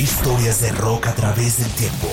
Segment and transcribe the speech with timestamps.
[0.00, 2.08] Historias de rock a través del tiempo.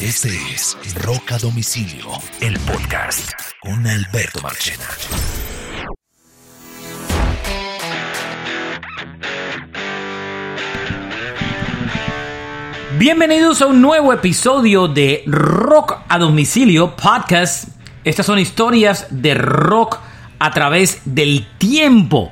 [0.00, 2.06] Este es Rock a Domicilio,
[2.40, 4.84] el podcast con Alberto Marchena.
[12.96, 17.70] Bienvenidos a un nuevo episodio de Rock a Domicilio Podcast.
[18.04, 19.98] Estas son historias de rock
[20.38, 22.30] a través del tiempo.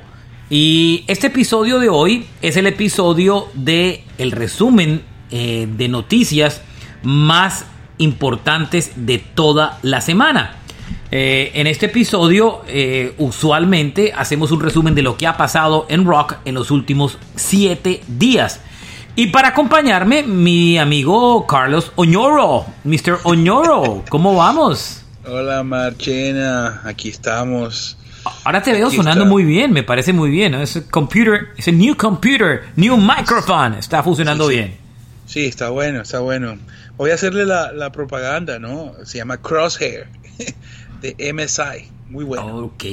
[0.49, 5.01] Y este episodio de hoy es el episodio de el resumen
[5.31, 6.61] eh, de noticias
[7.01, 7.65] más
[7.97, 10.57] importantes de toda la semana.
[11.09, 16.05] Eh, en este episodio eh, usualmente hacemos un resumen de lo que ha pasado en
[16.05, 18.59] rock en los últimos siete días.
[19.15, 22.65] Y para acompañarme, mi amigo Carlos Oñoro.
[22.83, 23.21] Mr.
[23.23, 25.01] Oñoro, ¿cómo vamos?
[25.25, 27.97] Hola Marchena, aquí estamos.
[28.43, 30.53] Ahora te veo sonando muy bien, me parece muy bien.
[30.55, 34.77] Es computer, es un new computer, new microphone, está funcionando bien.
[35.25, 36.57] Sí, está bueno, está bueno.
[36.97, 38.93] Voy a hacerle la, propaganda, ¿no?
[39.03, 40.07] Se llama Crosshair
[41.01, 42.57] de MSI, muy bueno.
[42.57, 42.83] Ok.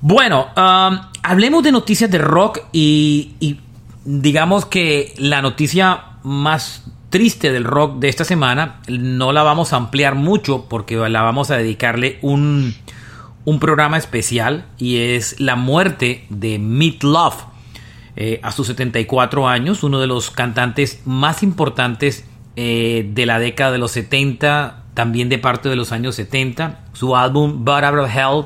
[0.00, 3.58] Bueno, um, hablemos de noticias de rock y
[4.04, 6.84] digamos que la noticia más
[7.14, 11.50] triste del rock de esta semana no la vamos a ampliar mucho porque la vamos
[11.52, 12.74] a dedicarle un,
[13.44, 17.44] un programa especial y es la muerte de Meat Love
[18.16, 22.24] eh, a sus 74 años, uno de los cantantes más importantes
[22.56, 26.84] eh, de la década de los 70, también de parte de los años 70.
[26.92, 28.44] Su álbum But Out of Hell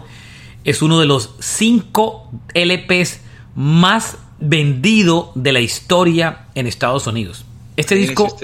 [0.65, 3.21] es uno de los cinco LPs
[3.55, 7.45] más vendido de la historia en Estados Unidos.
[7.77, 8.35] Este disco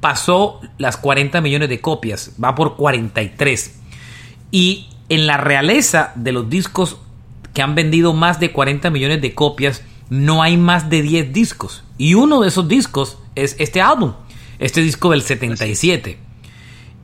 [0.00, 3.80] pasó las 40 millones de copias, va por 43.
[4.50, 6.98] Y en la realeza de los discos
[7.52, 11.84] que han vendido más de 40 millones de copias, no hay más de 10 discos.
[11.98, 14.14] Y uno de esos discos es este álbum,
[14.58, 16.18] este disco del 77.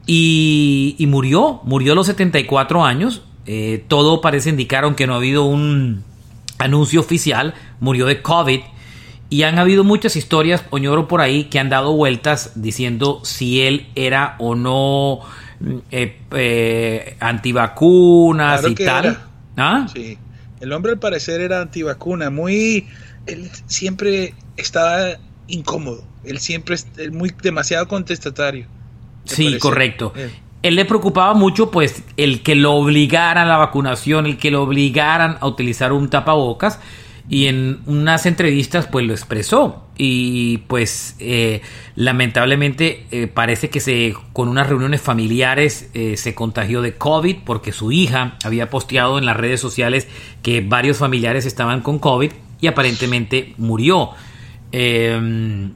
[0.06, 3.22] Y, y murió, murió a los 74 años.
[3.46, 6.04] Eh, todo parece indicar, aunque no ha habido un,
[6.60, 8.60] anuncio oficial, murió de COVID.
[9.30, 13.88] Y han habido muchas historias, Oñoro, por ahí, que han dado vueltas diciendo si él
[13.94, 15.20] era o no
[15.90, 19.18] eh, eh, antivacunas y tal.
[19.56, 19.86] ¿Ah?
[19.92, 20.18] Sí.
[20.60, 22.86] El hombre al parecer era antivacuna, muy...
[23.26, 28.66] Él siempre estaba incómodo, él siempre es muy demasiado contestatario.
[29.24, 30.12] Sí, correcto.
[30.16, 30.30] Eh
[30.62, 34.62] él le preocupaba mucho pues el que lo obligaran a la vacunación, el que lo
[34.62, 36.80] obligaran a utilizar un tapabocas
[37.30, 41.62] y en unas entrevistas pues lo expresó y pues eh,
[41.94, 47.70] lamentablemente eh, parece que se con unas reuniones familiares eh, se contagió de COVID porque
[47.70, 50.08] su hija había posteado en las redes sociales
[50.42, 54.10] que varios familiares estaban con COVID y aparentemente murió.
[54.72, 55.72] Em,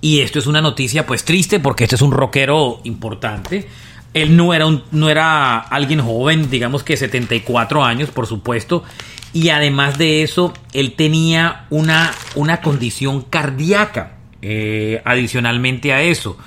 [0.00, 3.66] y esto es una noticia pues triste porque este es un rockero importante
[4.14, 8.84] él no era, un, no era alguien joven, digamos que 74 años, por supuesto.
[9.32, 14.18] Y además de eso, él tenía una, una condición cardíaca.
[14.40, 16.38] Eh, adicionalmente a eso,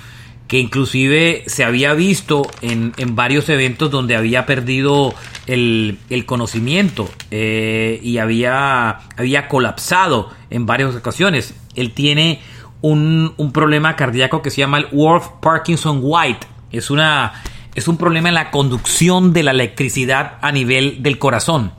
[0.47, 5.13] que inclusive se había visto en, varios eventos donde había perdido
[5.45, 11.53] el, conocimiento eh, y había, había colapsado en varias ocasiones.
[11.75, 12.39] Él tiene
[12.79, 16.47] un, un problema cardíaco que se llama el Wolf Parkinson White.
[16.71, 17.33] Es una
[17.75, 21.71] es un problema en la conducción de la electricidad a nivel del corazón.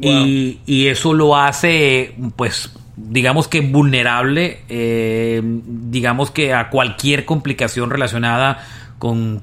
[0.00, 8.64] Y, eso lo hace, pues, digamos que vulnerable, eh, digamos que a cualquier complicación relacionada
[8.98, 9.42] con,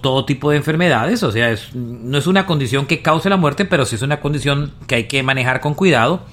[0.00, 1.22] todo tipo de enfermedades.
[1.22, 4.72] O sea, no es una condición que cause la muerte, pero sí es una condición
[4.86, 6.24] que hay que manejar con cuidado.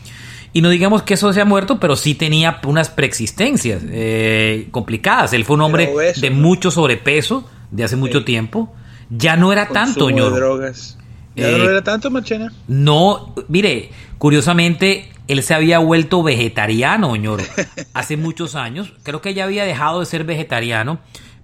[0.51, 5.33] Y no digamos que eso se ha muerto, pero sí tenía unas preexistencias eh, complicadas.
[5.33, 8.73] Él fue un hombre de mucho sobrepeso de hace mucho tiempo.
[9.09, 10.97] Ya no era tanto, de drogas.
[11.35, 12.53] ¿Ya no eh, era tanto, Machena?
[12.67, 17.43] No, mire, curiosamente, él se había vuelto vegetariano, ñoro,
[17.93, 18.93] hace muchos años.
[19.03, 20.99] Creo que ya había dejado de ser vegetariano,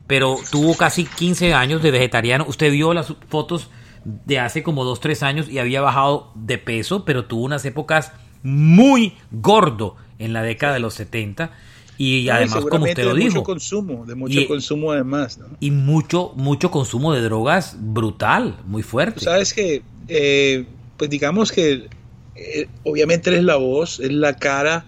[0.08, 2.46] pero tuvo casi 15 años de vegetariano.
[2.48, 3.70] Usted vio las fotos
[4.04, 8.12] de hace como 2, 3 años y había bajado de peso, pero tuvo unas épocas
[8.44, 11.52] muy gordo en la década de los 70
[11.98, 13.36] y además, como usted lo de dijo.
[13.36, 15.40] Mucho consumo, de mucho consumo además.
[15.60, 19.22] Y mucho, mucho consumo de drogas brutal, muy fuerte.
[19.22, 20.66] Sabes que, eh,
[20.98, 21.88] pues digamos que
[22.36, 24.86] eh, obviamente él es la voz, es la cara,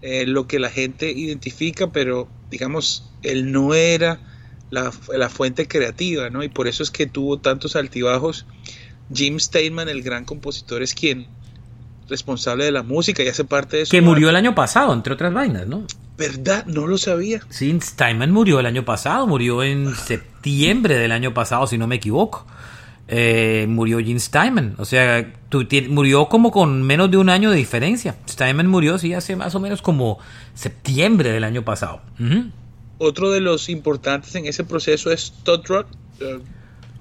[0.00, 4.20] eh, lo que la gente identifica, pero digamos, él no era
[4.70, 6.42] la, la, fuente creativa, ¿no?
[6.42, 8.46] Y por eso es que tuvo tantos altibajos.
[9.12, 11.26] Jim Steinman, el gran compositor, es quien
[12.08, 13.90] responsable de la música y hace parte de eso.
[13.90, 15.84] Que murió el año pasado, entre otras vainas, ¿no?
[16.18, 16.66] ¿Verdad?
[16.66, 17.40] No lo sabía.
[17.48, 21.94] Sí, Steinman murió el año pasado, murió en septiembre del año pasado, si no me
[21.94, 22.44] equivoco.
[23.06, 24.74] Eh, murió Gene Steinman.
[24.78, 25.32] O sea,
[25.88, 28.16] murió como con menos de un año de diferencia.
[28.28, 30.18] Steinman murió, sí, hace más o menos como
[30.54, 32.00] septiembre del año pasado.
[32.98, 35.86] Otro de los importantes en ese proceso es Todd Rock.
[36.20, 36.42] Uh,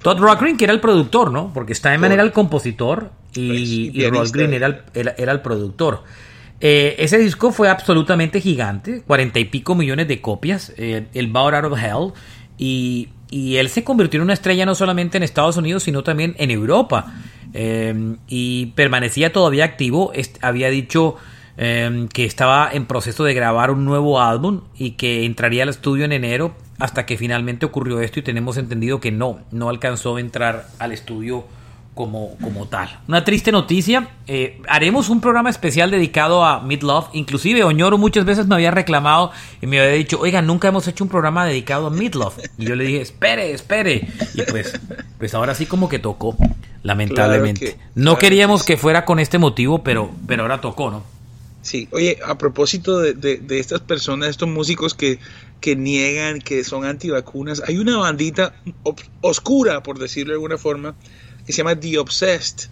[0.03, 1.51] Todd Rockgren, que era el productor, ¿no?
[1.55, 6.03] Porque Steinman era el compositor y, y era el, era, el productor.
[6.59, 11.53] Eh, ese disco fue absolutamente gigante, cuarenta y pico millones de copias, eh, el Bout
[11.53, 12.13] Out of Hell,
[12.57, 16.49] y, él se convirtió en una estrella no solamente en Estados Unidos, sino también en
[16.49, 17.13] Europa.
[17.53, 21.15] Eh, y permanecía todavía activo, había dicho
[21.57, 26.11] que estaba en proceso de grabar un nuevo álbum y que entraría al estudio en
[26.11, 30.67] enero, hasta que finalmente ocurrió esto y tenemos entendido que no, no alcanzó a entrar
[30.77, 31.45] al estudio
[31.97, 32.87] como, como tal.
[33.09, 34.07] Una triste noticia.
[34.27, 37.07] Eh, haremos un programa especial dedicado a Midlove.
[37.11, 41.03] Inclusive Oñoro muchas veces me había reclamado y me había dicho, oiga, nunca hemos hecho
[41.03, 42.49] un programa dedicado a Midlove.
[42.57, 44.07] Y yo le dije, espere, espere.
[44.33, 44.79] Y pues,
[45.17, 46.37] pues ahora sí como que tocó,
[46.83, 47.77] lamentablemente.
[47.95, 51.03] no queríamos que, fuera con este motivo, pero, pero ahora tocó, ¿no?
[51.63, 55.19] Sí, oye, a propósito de, de, estas personas, estos músicos que,
[55.59, 58.53] que niegan, que son antivacunas, hay una bandita
[59.19, 60.95] oscura, por decirlo de alguna forma,
[61.47, 62.69] que se llama The Obsessed.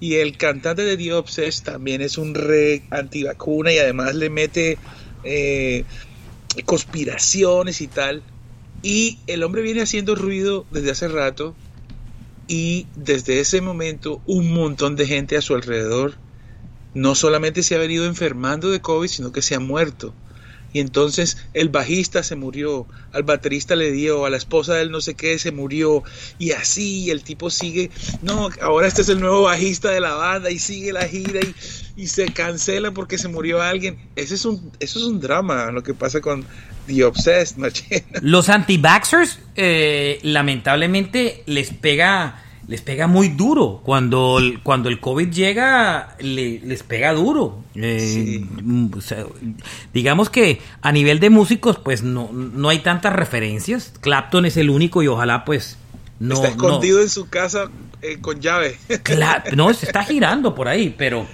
[0.00, 4.78] Y el cantante de The Obsessed también es un re antivacuna y además le mete
[5.24, 5.84] eh,
[6.64, 8.22] conspiraciones y tal.
[8.82, 11.54] Y el hombre viene haciendo ruido desde hace rato
[12.48, 16.14] y desde ese momento un montón de gente a su alrededor
[16.94, 20.14] no solamente se ha venido enfermando de COVID, sino que se ha muerto
[20.72, 25.00] y entonces el bajista se murió, al baterista le dio, a la esposa del no
[25.00, 26.02] sé qué se murió
[26.38, 27.90] y así el tipo sigue,
[28.22, 31.40] no, ahora este es el nuevo bajista de la banda y sigue la gira
[31.96, 33.96] y, se cancela porque se murió alguien.
[34.16, 36.44] Ese es un, eso es un drama lo que pasa con
[36.86, 37.56] The Obsessed,
[38.22, 43.80] Los anti-vaxxers eh, lamentablemente les pega les pega muy duro.
[43.84, 47.64] Cuando el, cuando el COVID llega, les pega duro.
[47.74, 48.90] Eh, mm,
[49.92, 53.92] digamos que a nivel de músicos, pues no, no hay tantas referencias.
[54.00, 55.76] Clapton es el único y ojalá pues
[56.18, 56.36] no...
[56.36, 57.68] Está escondido en su casa
[58.00, 58.78] eh, con llave.
[59.56, 61.26] no, se está girando por ahí, pero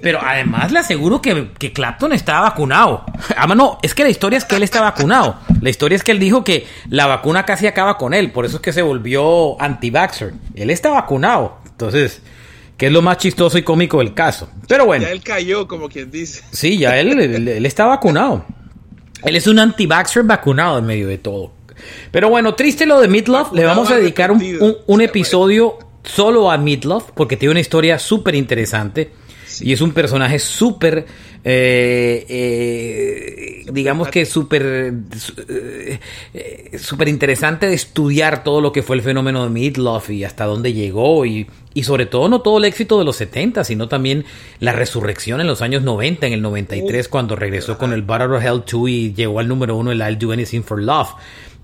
[0.00, 3.04] pero además le aseguro que, que Clapton estaba vacunado.
[3.36, 5.36] Ah, no, es que la historia es que él está vacunado.
[5.60, 8.30] La historia es que él dijo que la vacuna casi acaba con él.
[8.30, 10.34] Por eso es que se volvió anti-vaxxer.
[10.54, 11.58] Él está vacunado.
[11.66, 12.20] Entonces,
[12.76, 14.50] que es lo más chistoso y cómico del caso.
[14.68, 15.06] Pero bueno.
[15.06, 16.42] Ya él cayó, como quien dice.
[16.50, 18.44] Sí, ya él, él, está vacunado.
[19.24, 21.52] Él es un anti-vaxxer vacunado en medio de todo.
[22.10, 23.50] Pero bueno, triste lo de Midlove.
[23.54, 28.34] Le vamos a dedicar un, un episodio solo a Midlove porque tiene una historia súper
[28.34, 29.23] interesante.
[29.60, 31.06] Y es un personaje súper,
[31.44, 34.94] eh, eh, digamos que súper
[35.48, 40.44] eh, súper interesante de estudiar todo lo que fue el fenómeno de Midlove y hasta
[40.44, 44.24] dónde llegó y, y sobre todo no todo el éxito de los 70, sino también
[44.60, 48.44] la resurrección en los años 90, en el 93, cuando regresó con el Battle of
[48.44, 51.10] Hell 2 y llegó al número uno el I'll Do Anything for Love.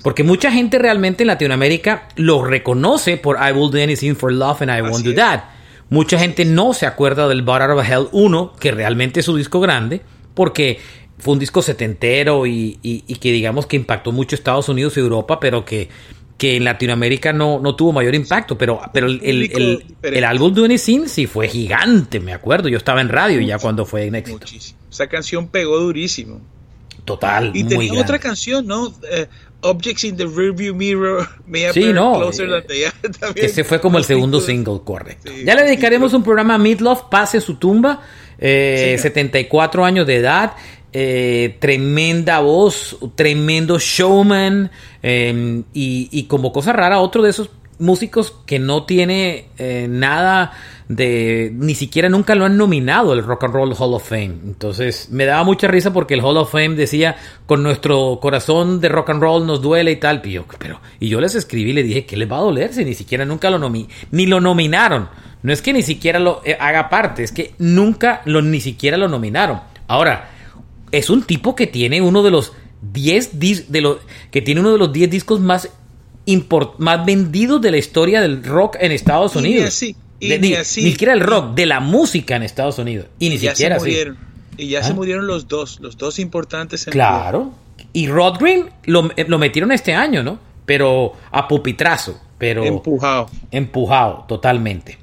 [0.02, 4.62] Porque mucha gente realmente en Latinoamérica lo reconoce por I Will Do Anything for Love
[4.62, 5.59] and I Won't Do That.
[5.90, 9.60] Mucha gente no se acuerda del Bar of Hell 1, que realmente es su disco
[9.60, 10.00] grande,
[10.34, 10.78] porque
[11.18, 12.78] fue un disco setentero y,
[13.20, 15.88] que digamos que impactó mucho Estados Unidos y Europa, pero que,
[16.38, 18.56] que en Latinoamérica no, no tuvo mayor impacto.
[18.56, 22.68] Pero, pero el, el, el, álbum de Sin sí fue gigante, me acuerdo.
[22.68, 24.46] Yo estaba en radio ya cuando fue en éxito.
[24.90, 26.40] Esa canción pegó durísimo.
[27.10, 27.50] Total.
[27.54, 28.94] Y tenía otra canción, ¿no?
[29.10, 29.26] Eh,
[29.62, 31.28] Objects in the Rearview Mirror.
[31.74, 32.30] sí, no.
[32.30, 32.92] Eh,
[33.34, 35.32] ese fue como el segundo single, correcto.
[35.44, 38.00] ya le dedicaremos un programa a Midlove, Pase su tumba.
[38.38, 40.52] 74 eh, años de edad.
[41.58, 44.70] tremenda voz, tremendo showman.
[45.02, 47.50] Y, y como cosa rara, otro de esos
[47.80, 49.46] músicos que no tiene
[49.88, 50.52] nada
[50.90, 54.38] de ni siquiera nunca lo han nominado el Rock and Roll Hall of Fame.
[54.44, 58.88] Entonces me daba mucha risa porque el Hall of Fame decía con nuestro corazón de
[58.88, 60.20] rock and roll nos duele y tal.
[60.24, 62.74] Y yo, pero y yo les escribí y le dije que les va a doler
[62.74, 65.08] si ni siquiera nunca lo nomi ni lo nominaron.
[65.42, 68.96] No es que ni siquiera lo eh, haga parte, es que nunca lo ni siquiera
[68.96, 69.60] lo nominaron.
[69.86, 70.30] Ahora,
[70.90, 72.52] es un tipo que tiene uno de los
[72.92, 73.98] 10 de los
[74.32, 75.70] que tiene uno de los 10 discos más
[76.78, 79.74] más vendidos de la historia del rock en Estados Unidos.
[79.74, 83.06] Sí, ni, siquiera el rock, de la música en Estados Unidos.
[83.18, 84.18] Y ni siquiera se murieron.
[84.56, 84.94] Y ya se ¿Ah?
[84.94, 86.86] murieron los dos, los dos importantes.
[86.86, 87.52] En claro.
[87.92, 90.38] Y Rod Green lo, lo, metieron este año, ¿no?
[90.66, 92.20] Pero a pupitrazo.
[92.38, 93.30] Pero empujado.
[93.50, 94.98] Empujado, totalmente.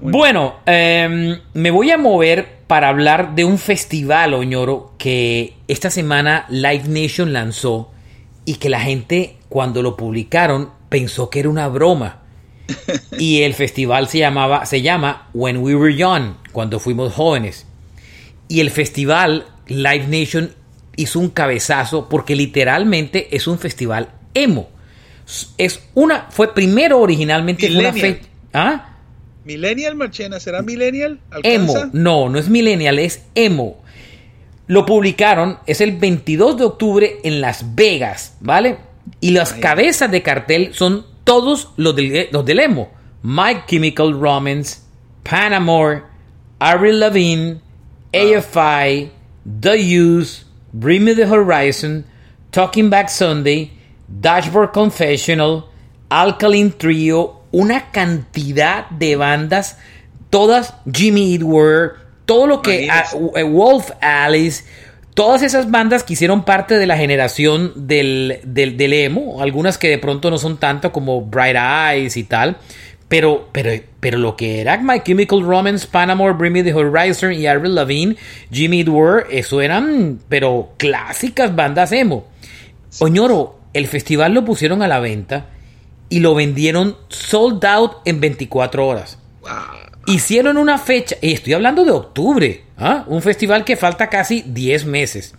[0.00, 6.46] Bueno, em, me voy a mover para hablar de un festival, Oñoro, que esta semana
[6.48, 7.90] Live Nation lanzó
[8.44, 12.22] y que la gente cuando lo publicaron pensó que era una broma.
[13.20, 17.64] y el festival se llamaba se llama When We Were Young, cuando fuimos jóvenes.
[18.48, 20.50] Y el festival Live Nation
[20.96, 24.70] hizo un cabezazo porque literalmente es un festival emo.
[25.56, 28.96] Es una fue primero originalmente una fecha ¿Ah?
[29.44, 31.20] Millennial Marchena, ¿será Millennial?
[31.44, 33.84] Emo, no, no es Millennial, es Emo.
[34.66, 38.93] Lo publicaron, es el 22 de octubre en Las Vegas, ¿vale?
[39.20, 42.90] Y las cabezas de cartel son todos los del, los del emo.
[43.22, 44.80] Mike Chemical Romance,
[45.22, 46.02] Panamore,
[46.60, 47.60] Avril Lavigne,
[48.12, 49.10] AFI,
[49.60, 52.04] The Use, Bring Me the Horizon,
[52.52, 53.72] Talking Back Sunday,
[54.08, 55.64] Dashboard Confessional,
[56.10, 59.78] Alkaline Trio, una cantidad de bandas,
[60.30, 61.42] todas Jimmy Eat
[62.26, 64.64] todo lo que uh, Wolf Alice,
[65.14, 69.98] todas esas bandas que hicieron parte de la generación del, del, emo, algunas que de
[69.98, 72.58] pronto no son tanto como Bright Eyes y tal,
[73.08, 77.46] pero, pero, pero lo que era My Chemical Romance, Panamore, Bring Me the Horizon y
[77.46, 78.16] Avril Lavigne,
[78.50, 82.26] Jimmy Eat eso eran, pero clásicas bandas emo.
[82.98, 85.46] Oñoro, el festival lo pusieron a la venta
[86.08, 89.18] y lo vendieron sold out en 24 horas.
[90.06, 93.04] Hicieron una fecha, y estoy hablando de octubre, ¿ah?
[93.06, 95.34] un festival que falta casi 10 meses.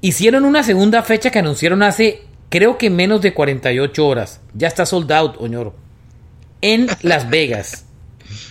[0.00, 4.40] Hicieron una segunda fecha que anunciaron hace, creo que menos de 48 horas.
[4.54, 5.74] Ya está sold out, Oñoro.
[6.60, 7.86] En Las Vegas.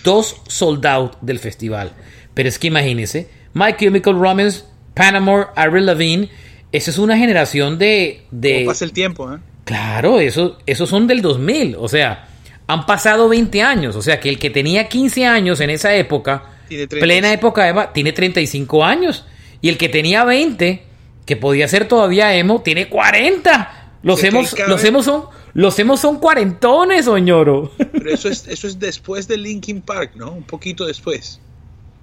[0.04, 1.92] Dos sold out del festival.
[2.34, 4.64] Pero es que imagínense, My Chemical Romance,
[4.94, 6.28] Panamore, Avril Lavigne,
[6.72, 8.26] esa es una generación de...
[8.30, 9.38] de pasa el tiempo, ¿eh?
[9.64, 12.26] Claro, esos eso son del 2000, o sea,
[12.68, 16.44] han pasado 20 años, o sea que el que tenía 15 años en esa época,
[16.88, 19.24] plena época Eva, tiene 35 años,
[19.62, 20.82] y el que tenía 20,
[21.24, 23.94] que podía ser todavía emo, tiene 40.
[24.02, 27.72] Los hemos, los hemos son, los hemos son cuarentones, oñoro.
[27.76, 30.30] Pero eso es, eso es después de Linkin Park, ¿no?
[30.30, 31.40] Un poquito después.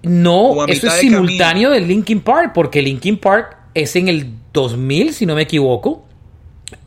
[0.02, 5.26] No, eso es simultáneo de Linkin Park, porque Linkin Park es en el 2000, si
[5.28, 6.06] no me equivoco,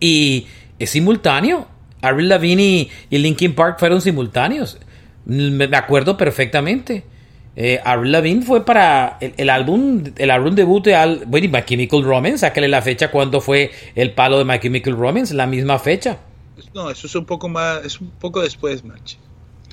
[0.00, 0.46] y
[0.80, 1.77] es simultáneo.
[2.02, 4.78] Avril Lavigne y, Linkin Park fueron simultáneos.
[5.24, 7.04] Me, acuerdo perfectamente.
[7.56, 12.04] Eh, Avril Lavigne fue para el, álbum el álbum debut de Al, bueno, My Chemical
[12.04, 16.18] Romance, sáquele la fecha cuando fue el palo de My Chemical Romance, la misma fecha.
[16.74, 19.18] No, eso es un poco más, es un poco después, March.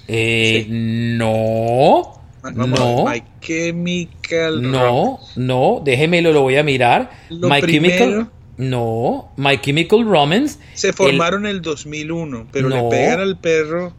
[0.08, 2.22] Eh, No.
[2.54, 3.06] no.
[3.06, 7.12] My Chemical No, no, déjemelo, lo voy a mirar.
[7.30, 10.60] My Chemical no, My Chemical Romance.
[10.74, 13.94] Se formaron en el 2001, pero le pegan al perro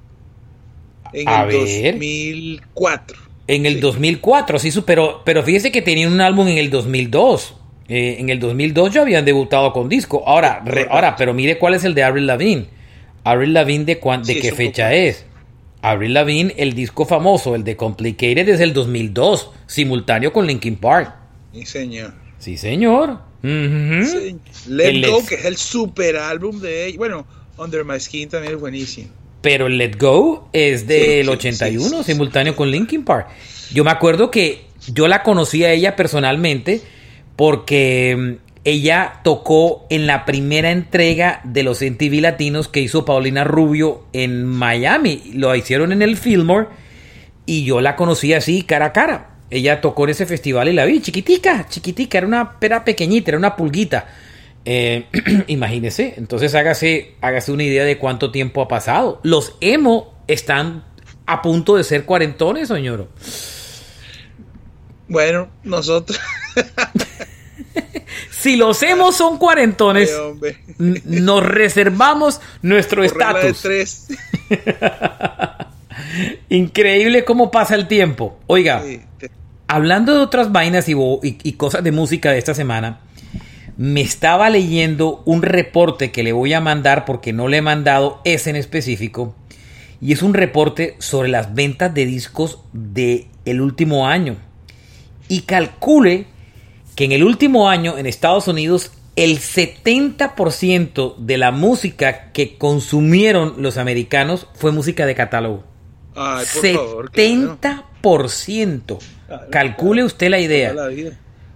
[1.12, 3.18] en el 2004.
[3.48, 7.54] En el 2004, sí, pero, pero fíjese que tenían un álbum en el 2002.
[7.88, 10.24] Eh, en el 2002 ya habían debutado con disco.
[10.26, 12.66] Ahora, ahora, pero mire cuál es el de Avril Lavigne.
[13.22, 15.26] Avril Lavigne de, de qué fecha es.
[15.82, 21.14] Avril Lavigne, el disco famoso, el de Complicated, es el 2002, simultáneo con Linkin Park.
[21.52, 22.14] Sí, señor.
[22.38, 23.20] Sí, señor.
[23.42, 26.94] Let Go, que es el super álbum de.
[26.96, 27.26] Bueno,
[27.58, 29.08] Under My Skin también es buenísimo.
[29.42, 33.28] Pero Let Go es del 81, simultáneo con Linkin Park.
[33.72, 36.80] Yo me acuerdo que yo la conocí a ella personalmente
[37.36, 43.44] porque mm, ella tocó en la primera entrega de los MTV Latinos que hizo Paulina
[43.44, 45.30] Rubio en Miami.
[45.34, 46.66] Lo hicieron en el Fillmore
[47.44, 50.84] y yo la conocí así cara a cara ella tocó en ese festival y la
[50.84, 54.06] vi, chiquitica, chiquitica, era una pera pequeñita, era una pulguita.
[54.64, 55.06] Eh,
[55.46, 59.20] imagínese, entonces hágase, hágase una idea de cuánto tiempo ha pasado.
[59.22, 60.84] Los emo están
[61.26, 63.08] a punto de ser cuarentones, señor.
[65.08, 66.18] Bueno, nosotros.
[68.30, 70.12] si los emo son cuarentones,
[70.78, 73.64] nos reservamos nuestro estatus.
[76.48, 78.38] Increíble cómo pasa el tiempo.
[78.46, 78.82] Oiga,
[79.68, 83.00] hablando de otras vainas y, cosas de música de esta semana,
[83.76, 88.20] me estaba leyendo un reporte que le voy a mandar porque no le he mandado
[88.24, 89.34] ese en específico.
[90.00, 94.36] Y es un reporte sobre las ventas de discos del el último año.
[95.28, 96.26] Y calcule
[96.94, 103.54] que en el último año en Estados Unidos el 70% de la música que consumieron
[103.58, 105.64] los americanos fue música de catálogo.
[106.16, 108.98] 70%.
[109.50, 110.74] Calcule usted la idea.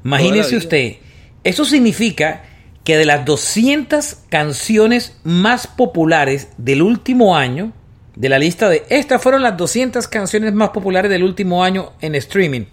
[0.04, 0.96] Imagínese usted.
[1.42, 2.42] Eso significa
[2.84, 7.72] que de las 200 canciones más populares del último año,
[8.16, 12.14] de la lista de estas fueron las 200 canciones más populares del último año en
[12.14, 12.66] streaming.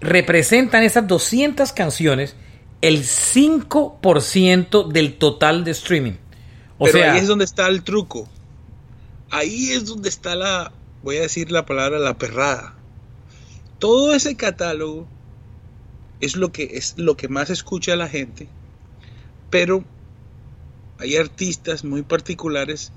[0.00, 2.34] representan esas 200 canciones
[2.80, 6.14] el 5% del total de streaming.
[6.78, 8.28] O Pero sea, ahí es donde está el truco.
[9.30, 12.74] Ahí es donde está la, voy a decir la palabra, la perrada.
[13.78, 15.08] Todo ese catálogo
[16.20, 18.48] es lo que es lo que más escucha la gente,
[19.50, 19.84] pero
[20.98, 22.92] hay artistas muy particulares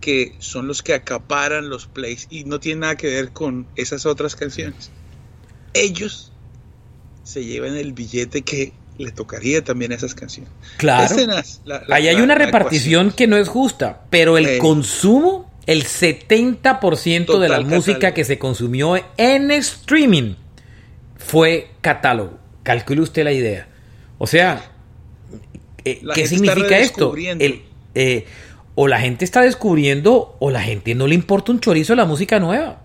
[0.00, 4.06] que son los que acaparan los plays y no tienen nada que ver con esas
[4.06, 4.90] otras canciones.
[5.74, 6.32] Ellos
[7.24, 10.50] se llevan el billete que le tocaría también a esas canciones.
[10.78, 11.14] Claro.
[11.90, 17.60] Ahí hay una repartición que no es justa, pero el consumo, el 70% de la
[17.60, 20.34] música que se consumió en streaming
[21.16, 22.38] fue catálogo.
[22.62, 23.68] Calcule usted la idea.
[24.18, 24.70] O sea,
[25.84, 27.14] eh, ¿qué significa esto?
[27.94, 28.26] Eh,
[28.74, 32.38] o la gente está descubriendo o la gente no le importa un chorizo la música
[32.38, 32.82] nueva.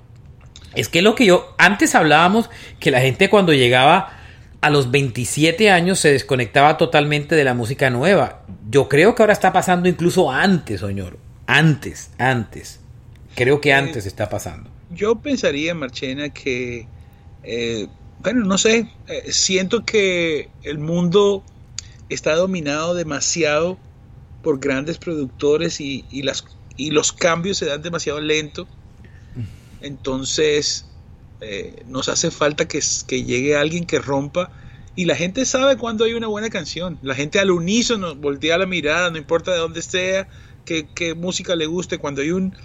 [0.74, 4.18] Es que lo que yo antes hablábamos que la gente cuando llegaba
[4.62, 8.44] a los 27 años se desconectaba totalmente de la música nueva.
[8.70, 11.18] Yo creo que ahora está pasando incluso antes, señor.
[11.54, 12.80] Antes, antes.
[13.36, 14.70] Creo que eh, antes está pasando.
[14.90, 16.88] Yo pensaría, Marchena, que,
[17.44, 17.88] eh,
[18.20, 21.44] bueno, no sé, eh, siento que el mundo
[22.08, 23.78] está dominado demasiado
[24.42, 26.46] por grandes productores y, las,
[26.78, 28.66] y los cambios se dan demasiado lento.
[29.82, 30.86] Entonces,
[31.42, 34.52] eh, nos hace falta que, que, llegue alguien que rompa.
[34.96, 36.98] Y la gente sabe cuando hay una buena canción.
[37.02, 40.30] La gente al unísono voltea la mirada, no importa de dónde sea,
[40.66, 41.98] qué, qué música le guste.
[41.98, 42.56] Cuando hay un,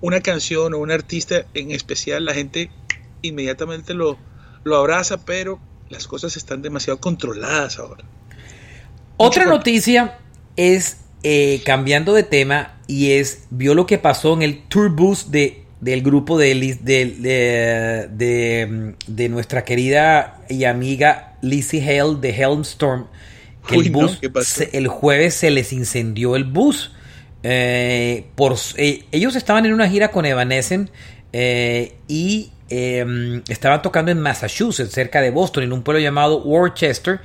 [0.00, 2.70] una canción o un artista en especial, la gente
[3.22, 4.18] inmediatamente lo,
[4.64, 8.04] lo abraza, pero las cosas están demasiado controladas ahora.
[9.16, 10.18] Otra noticia
[10.56, 15.30] es, eh, cambiando de tema, y es, vio lo que pasó en el Tour Bus
[15.30, 23.06] de del grupo de, de, de, de, nuestra querida y amiga Lizzie Hale de Helmstorm.
[23.66, 24.18] Que el, bus,
[24.72, 26.92] el jueves se les incendió el bus.
[27.42, 30.92] Eh, por, eh, ellos estaban en una gira con Evanescence
[31.32, 37.20] eh, y em, estaban tocando en Massachusetts, cerca de Boston, en un pueblo llamado Worcester.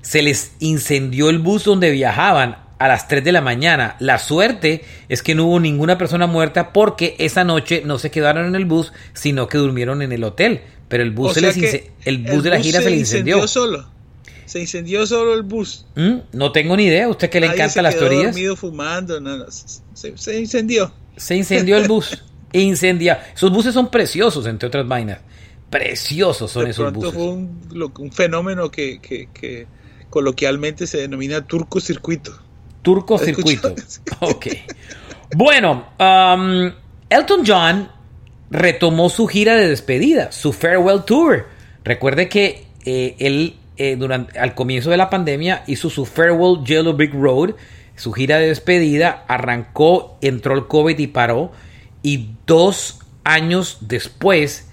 [0.00, 3.94] Se les incendió el bus donde viajaban a las 3 de la mañana.
[4.00, 8.46] La suerte es que no hubo ninguna persona muerta porque esa noche no se quedaron
[8.46, 10.62] en el bus, sino que durmieron en el hotel.
[10.88, 13.46] Pero el bus, se les el bus de la gira se, le incendió.
[13.46, 13.86] solo.
[14.52, 15.86] Se incendió solo el bus.
[15.94, 16.16] ¿Mm?
[16.32, 17.08] No tengo ni idea.
[17.08, 18.34] ¿Usted que le encanta las teorías?
[18.34, 19.18] dormido fumando.
[19.94, 20.92] Se, incendió.
[21.16, 22.22] Se incendió el bus.
[22.52, 23.32] Incendia.
[23.34, 25.20] Esos buses son preciosos, entre otras vainas.
[25.70, 27.14] Preciosos son esos buses.
[27.14, 27.62] Fue un,
[27.98, 29.66] un fenómeno que, que, que
[30.10, 32.38] coloquialmente se denomina turco circuito.
[32.82, 33.74] Turco Circuito.
[34.20, 34.48] Ok.
[35.34, 36.70] Bueno, um,
[37.08, 37.88] Elton John
[38.50, 41.46] retomó su gira de despedida, su Farewell Tour.
[41.84, 46.94] Recuerde que eh, él, eh, durante, al comienzo de la pandemia, hizo su Farewell Yellow
[46.94, 47.54] Brick Road,
[47.96, 51.52] su gira de despedida, arrancó, entró el COVID y paró,
[52.02, 54.68] y dos años después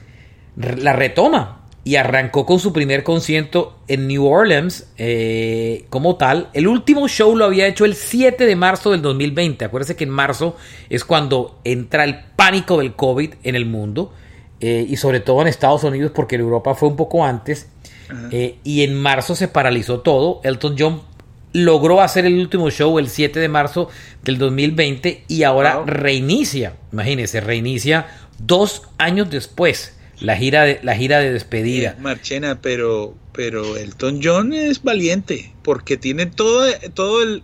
[0.56, 6.50] la retoma y arrancó con su primer concierto en New Orleans eh, como tal.
[6.54, 9.66] El último show lo había hecho el 7 de marzo del 2020.
[9.66, 10.56] Acuérdense que en marzo
[10.90, 14.14] es cuando entra el pánico del COVID en el mundo
[14.60, 17.70] eh, y sobre todo en Estados Unidos porque en Europa fue un poco antes.
[18.32, 20.42] Eh, y en marzo se paralizó todo.
[20.44, 21.02] Elton John
[21.54, 23.90] logró hacer el último show el 7 de marzo
[24.24, 31.20] del 2020 y ahora reinicia, imagínense, reinicia dos años después la gira de, la gira
[31.20, 31.92] de despedida.
[31.92, 37.44] Eh, Marchena, pero, pero Elton John es valiente, porque tiene todo, todo el,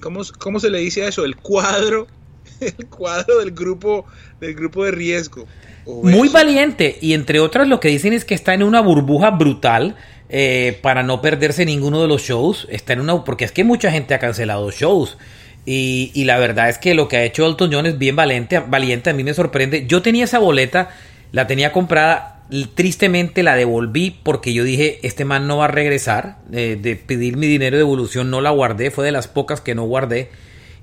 [0.00, 1.24] ¿cómo, ¿cómo, se le dice a eso?
[1.24, 2.06] El cuadro,
[2.60, 4.06] el cuadro del grupo,
[4.40, 5.46] del grupo de riesgo.
[5.86, 9.96] Muy valiente, y entre otras lo que dicen es que está en una burbuja brutal.
[10.30, 13.90] Eh, para no perderse ninguno de los shows, está en una porque es que mucha
[13.90, 15.18] gente ha cancelado shows.
[15.66, 18.58] Y, y, la verdad es que lo que ha hecho Elton John es bien valiente,
[18.58, 19.86] valiente, a mí me sorprende.
[19.86, 20.90] Yo tenía esa boleta
[21.34, 22.42] la tenía comprada,
[22.76, 26.36] tristemente la devolví porque yo dije, este man no va a regresar.
[26.48, 29.82] de pedir mi dinero de devolución no la guardé, fue de las pocas que no
[29.82, 30.30] guardé.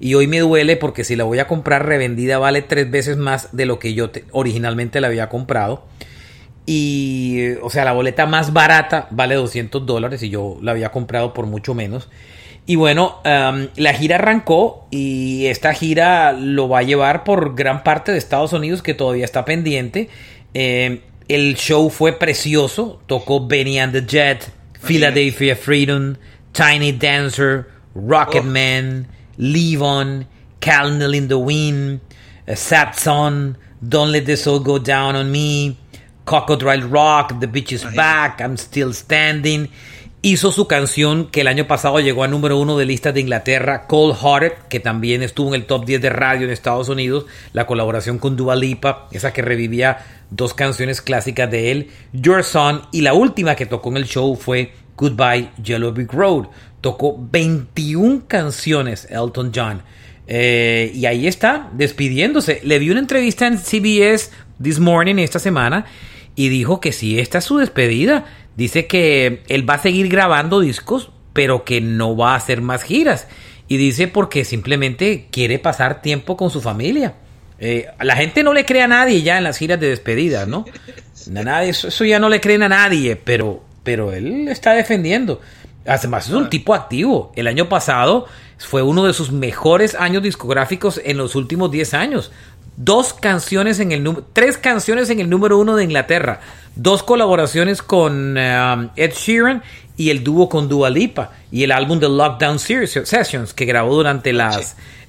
[0.03, 3.55] Y hoy me duele porque si la voy a comprar revendida vale tres veces más
[3.55, 5.85] de lo que yo originalmente la había comprado.
[6.65, 11.35] Y, o sea, la boleta más barata vale 200 dólares y yo la había comprado
[11.35, 12.09] por mucho menos.
[12.65, 18.11] Y bueno, la gira arrancó y esta gira lo va a llevar por gran parte
[18.11, 20.09] de Estados Unidos que todavía está pendiente.
[20.55, 23.01] Eh, el show fue precioso.
[23.05, 24.51] Tocó Benny and the Jet,
[24.83, 26.15] Philadelphia Freedom,
[26.53, 29.20] Tiny Dancer, Rocketman, oh.
[29.41, 30.27] Levon,
[30.59, 31.99] Calnell in the Wind,
[32.55, 35.75] Sad Son, Don't Let This All Go Down on Me,
[36.25, 39.69] Cocodrile Rock, The Beach is Back, I'm Still Standing.
[40.23, 43.87] Hizo su canción que el año pasado llegó a número uno de listas de Inglaterra,
[43.87, 47.25] Cold Hearted, que también estuvo en el top 10 de radio en Estados Unidos.
[47.53, 52.83] La colaboración con Dua Lipa, esa que revivía dos canciones clásicas de él, Your Son,
[52.91, 56.45] y la última que tocó en el show fue Goodbye Yellow Brick Road.
[56.79, 59.81] Tocó 21 canciones Elton John.
[60.27, 62.61] Eh, y ahí está, despidiéndose.
[62.63, 64.29] Le vi una entrevista en CBS
[64.61, 65.85] This Morning esta semana
[66.35, 68.25] y dijo que si esta es su despedida.
[68.55, 72.83] Dice que él va a seguir grabando discos, pero que no va a hacer más
[72.83, 73.27] giras.
[73.67, 77.15] Y dice porque simplemente quiere pasar tiempo con su familia.
[77.59, 80.65] Eh, la gente no le cree a nadie ya en las giras de despedida, ¿no?
[81.27, 85.41] Nadie, eso, eso, ya no le creen a nadie, pero, pero él está defendiendo.
[85.85, 87.31] Además, es un tipo activo.
[87.35, 92.31] El año pasado fue uno de sus mejores años discográficos en los últimos 10 años
[92.77, 96.41] dos canciones en el tres canciones en el número uno de Inglaterra,
[96.75, 99.63] dos colaboraciones con um, Ed Sheeran
[99.97, 104.33] y el dúo con Dua Lipa y el álbum de Lockdown Sessions que grabó durante
[104.33, 104.59] la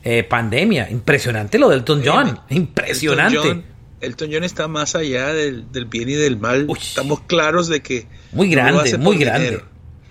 [0.05, 0.91] eh, pandemia.
[0.91, 3.37] Impresionante lo de Elton John, impresionante.
[3.37, 3.72] Elton John,
[4.03, 6.67] está más allá del, bien y del mal.
[6.81, 9.62] Estamos claros de que muy grande, muy grande,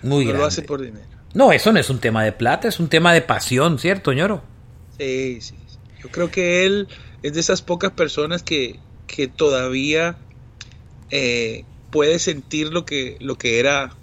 [0.02, 1.06] muy no lo hace por dinero.
[1.34, 4.42] No, eso no es un tema de plata, es un tema de pasión, ¿cierto, ñoro?
[4.98, 5.54] Sí, sí.
[6.02, 6.88] Yo creo que él
[7.22, 10.16] es de esas pocas personas que, que todavía
[11.10, 13.94] eh, puede sentir lo que, lo que era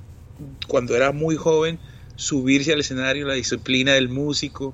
[0.67, 1.79] cuando era muy joven,
[2.15, 4.73] subirse al escenario, la disciplina del músico.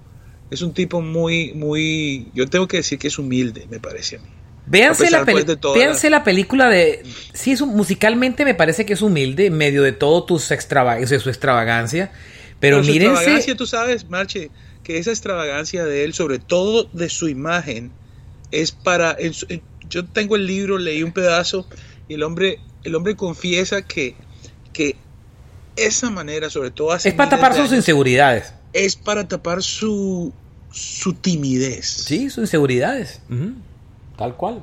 [0.51, 4.19] Es un tipo muy, muy, yo tengo que decir que es humilde, me parece a
[4.19, 4.29] mí.
[4.67, 5.45] Véanse, la, pues,
[6.09, 7.03] la, película de...
[7.33, 11.29] Sí, es musicalmente me parece que es humilde en medio de todo tus extravagancia, su
[11.29, 12.11] extravagancia.
[12.59, 13.15] Pero, pero mírense...
[13.15, 14.49] extravagancia, tú sabes, Marche,
[14.83, 17.91] que esa extravagancia de él, sobre todo de su imagen,
[18.51, 19.17] es para...
[19.89, 21.67] yo tengo el libro, leí un pedazo
[22.07, 24.15] y el hombre, el hombre confiesa que,
[24.73, 24.95] que
[25.75, 27.09] esa manera, sobre todo hace...
[27.09, 28.53] Es para tapar sus inseguridades.
[28.73, 30.33] Es para tapar su,
[30.71, 31.85] su timidez.
[31.85, 33.21] Sí, sus inseguridades.
[34.17, 34.61] Tal cual.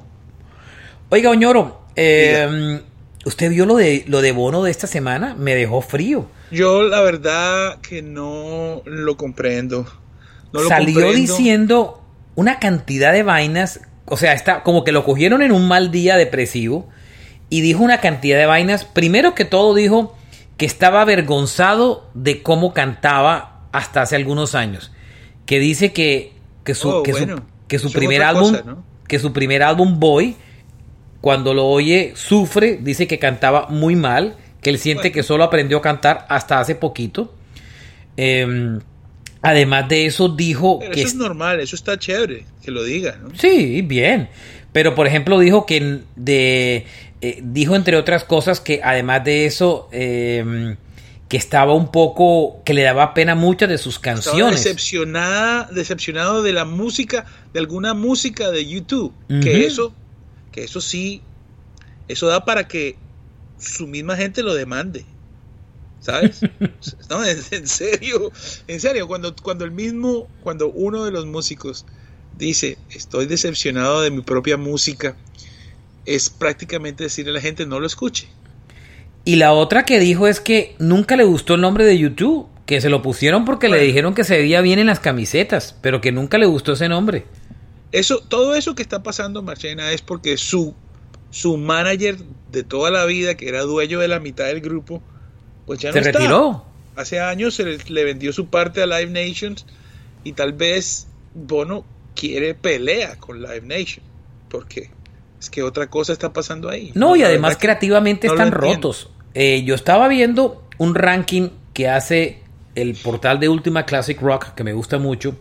[1.11, 2.81] Oiga, Oñoro, eh,
[3.25, 5.35] ¿usted vio lo de, lo de Bono de esta semana?
[5.39, 6.27] Me dejó frío.
[6.51, 9.87] Yo la verdad que no lo comprendo.
[10.69, 12.03] Salió diciendo
[12.35, 16.17] una cantidad de vainas, o sea, está como que lo cogieron en un mal día
[16.17, 16.89] depresivo
[17.49, 18.85] y dijo una cantidad de vainas.
[18.85, 20.17] Primero que todo dijo
[20.57, 24.93] que estaba avergonzado de cómo cantaba hasta hace algunos años.
[25.47, 26.33] Que dice que,
[26.65, 28.57] que su, oh, que, su primer álbum,
[29.07, 30.37] que su primer álbum Boy,
[31.21, 35.79] cuando lo oye, sufre, dice que cantaba muy mal, que él siente que solo aprendió
[35.79, 37.35] a cantar hasta hace poquito.
[38.17, 38.79] Eh,
[39.43, 41.01] Además de eso dijo que...
[41.01, 43.31] Eso es normal, eso está chévere, que lo diga, ¿no?
[43.37, 44.29] Sí, bien.
[44.73, 46.87] Pero por ejemplo dijo que de...
[47.21, 49.89] Eh, dijo entre otras cosas que además de eso...
[49.91, 50.77] Em,
[51.33, 54.37] que estaba un poco, que le daba pena muchas de sus canciones.
[54.37, 59.15] Estaba decepcionada, decepcionado de la música, de alguna música de YouTube.
[59.43, 59.95] Que eso,
[60.53, 61.23] que eso sí,
[62.07, 62.99] eso da para que
[63.59, 65.07] su misma gente lo demande.
[66.01, 66.43] ¿Sabes?
[67.09, 68.31] no, en, serio,
[68.67, 71.87] en serio, cuando, cuando el mismo, cuando uno de los músicos
[72.37, 75.17] dice, estoy decepcionado de mi propia música,
[76.05, 78.29] es prácticamente decirle a la gente no lo escuche.
[79.25, 82.81] Y la otra que dijo es que nunca le gustó el nombre de YouTube, que
[82.81, 86.13] se lo pusieron porque le dijeron que se veía bien en las camisetas, pero que
[86.13, 87.25] nunca le gustó ese nombre.
[87.93, 90.75] Eso, todo eso que está pasando, Marchena, es porque su,
[91.31, 92.17] su manager
[92.51, 95.03] de toda la vida, que era dueño de la mitad del grupo,
[95.67, 96.65] pues ya no se retiró.
[96.97, 99.67] Hace años se le, vendió su parte a Live Nations
[100.25, 104.05] y tal vez Bono quiere pelea con Live Nation.
[104.49, 104.91] Porque
[105.41, 106.93] es que otra cosa está pasando ahí.
[106.95, 109.11] No, y además creativamente están rotos.
[109.35, 112.41] Eh, yo estaba viendo un ranking que hace
[112.75, 115.37] el portal de Última Classic Rock, que me gusta mucho,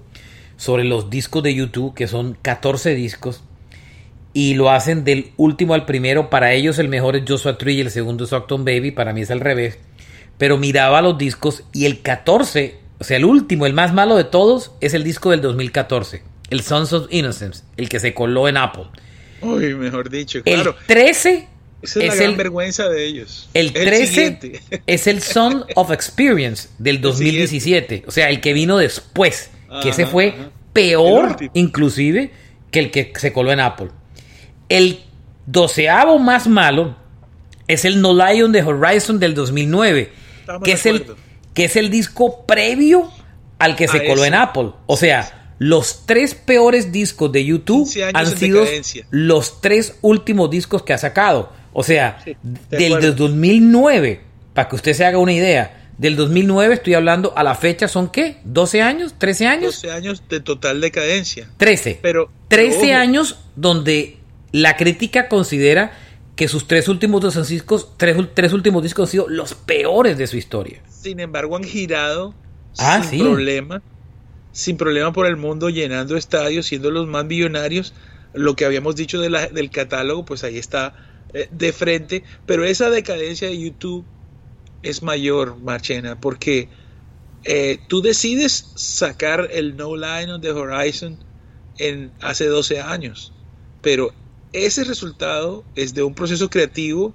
[0.57, 3.43] sobre los discos de YouTube, que son 14 discos,
[4.33, 6.29] y lo hacen del último al primero.
[6.29, 9.21] Para ellos el mejor es Joshua Tree y el segundo es Octon Baby, para mí
[9.21, 9.79] es al revés
[10.41, 14.23] pero miraba los discos y el 14, o sea, el último, el más malo de
[14.23, 18.57] todos, es el disco del 2014, el Sons of Innocence, el que se coló en
[18.57, 18.85] Apple.
[19.41, 20.75] Uy, mejor dicho, claro.
[20.79, 21.47] El 13
[21.81, 23.49] esa es, la gran vergüenza de ellos.
[23.53, 28.03] El 13 es el Son of Experience del 2017.
[28.07, 29.49] O sea, el que vino después.
[29.81, 30.35] que ese fue
[30.73, 32.31] peor, inclusive,
[32.71, 33.89] que el que se coló en Apple.
[34.69, 34.99] El
[35.45, 36.95] doceavo más malo
[37.67, 40.21] es el No Lion de Horizon del 2009
[40.63, 41.05] que es, el,
[41.53, 43.09] que es el disco previo
[43.59, 44.71] al que se coló en Apple.
[44.87, 48.65] O sea, los tres peores discos de YouTube han sido
[49.11, 51.53] los tres últimos discos que ha sacado.
[51.73, 54.21] O sea, Sí, de del, del 2009,
[54.53, 58.09] para que usted se haga una idea, del 2009 estoy hablando a la fecha, ¿son
[58.09, 58.37] qué?
[58.45, 59.15] ¿12 años?
[59.19, 59.75] ¿13 años?
[59.81, 61.47] 12 años de total decadencia.
[61.57, 61.99] 13.
[62.01, 64.17] Pero, 13 pero ojo, años donde
[64.51, 65.91] la crítica considera
[66.35, 70.25] que sus tres últimos dos discos, tres, tres últimos discos han sido los peores de
[70.27, 70.81] su historia.
[70.89, 72.33] Sin embargo, han girado
[72.79, 73.19] Ah, sin sí.
[73.19, 73.81] problema,
[74.53, 77.93] sin problema por el mundo, llenando estadios, siendo los más millonarios.
[78.33, 80.95] Lo que habíamos dicho de la- del catálogo, pues ahí está
[81.33, 82.23] eh, de frente.
[82.45, 84.05] Pero esa decadencia de YouTube
[84.83, 86.69] es mayor, Marchena, porque
[87.43, 91.17] eh, tú decides sacar el No Line on the Horizon
[91.77, 93.33] en hace 12 años,
[93.81, 94.13] pero
[94.53, 97.13] ese resultado es de un proceso creativo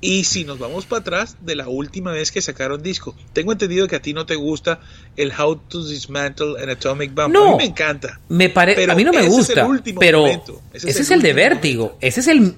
[0.00, 3.88] y si nos vamos para atrás de la última vez que sacaron disco, tengo entendido
[3.88, 4.78] que a ti no te gusta
[5.16, 7.32] el How to Dismantle an Atomic Bomb.
[7.32, 7.46] No.
[7.48, 8.20] a mí me encanta.
[8.28, 10.62] Me pare- a mí no me es gusta, último pero momento.
[10.72, 11.84] ese, es el, de Vértigo.
[11.86, 12.06] momento.
[12.06, 12.54] Ese es el,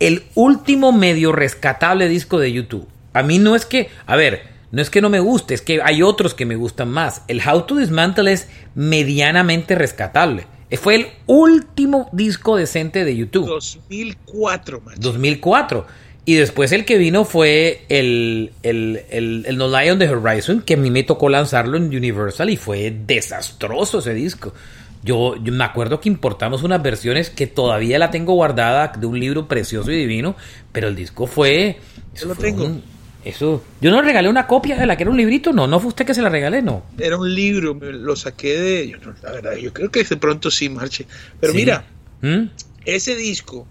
[0.00, 2.86] el último medio rescatable disco de YouTube.
[3.12, 5.80] A mí no es que, a ver, no es que no me guste, es que
[5.82, 7.22] hay otros que me gustan más.
[7.28, 10.46] El How to Dismantle es medianamente rescatable.
[10.68, 13.46] Eh, Fue el último disco decente de YouTube.
[13.46, 15.00] 2004, macho.
[15.00, 15.86] 2004.
[16.28, 20.60] Y después el que vino fue el, el, el, el No Lie on the Horizon,
[20.60, 24.52] que a mí me tocó lanzarlo en Universal y fue desastroso ese disco.
[25.06, 29.18] Yo, yo me acuerdo que importamos unas versiones que todavía la tengo guardada de un
[29.18, 30.36] libro precioso y divino,
[30.72, 31.78] pero el disco fue...
[32.14, 32.64] Yo lo tengo.
[32.64, 32.82] un-
[33.24, 35.80] eso, yo no le regalé una copia de la que era un librito, no, no
[35.80, 36.84] fue usted que se la regalé, no.
[36.98, 38.98] Era un libro, lo saqué de...
[39.04, 41.06] No, la verdad, yo creo que de pronto sí, Marche.
[41.40, 41.58] Pero Sí.
[41.58, 41.86] mira,
[42.22, 42.50] ¿Mm?
[42.84, 43.66] ese disco,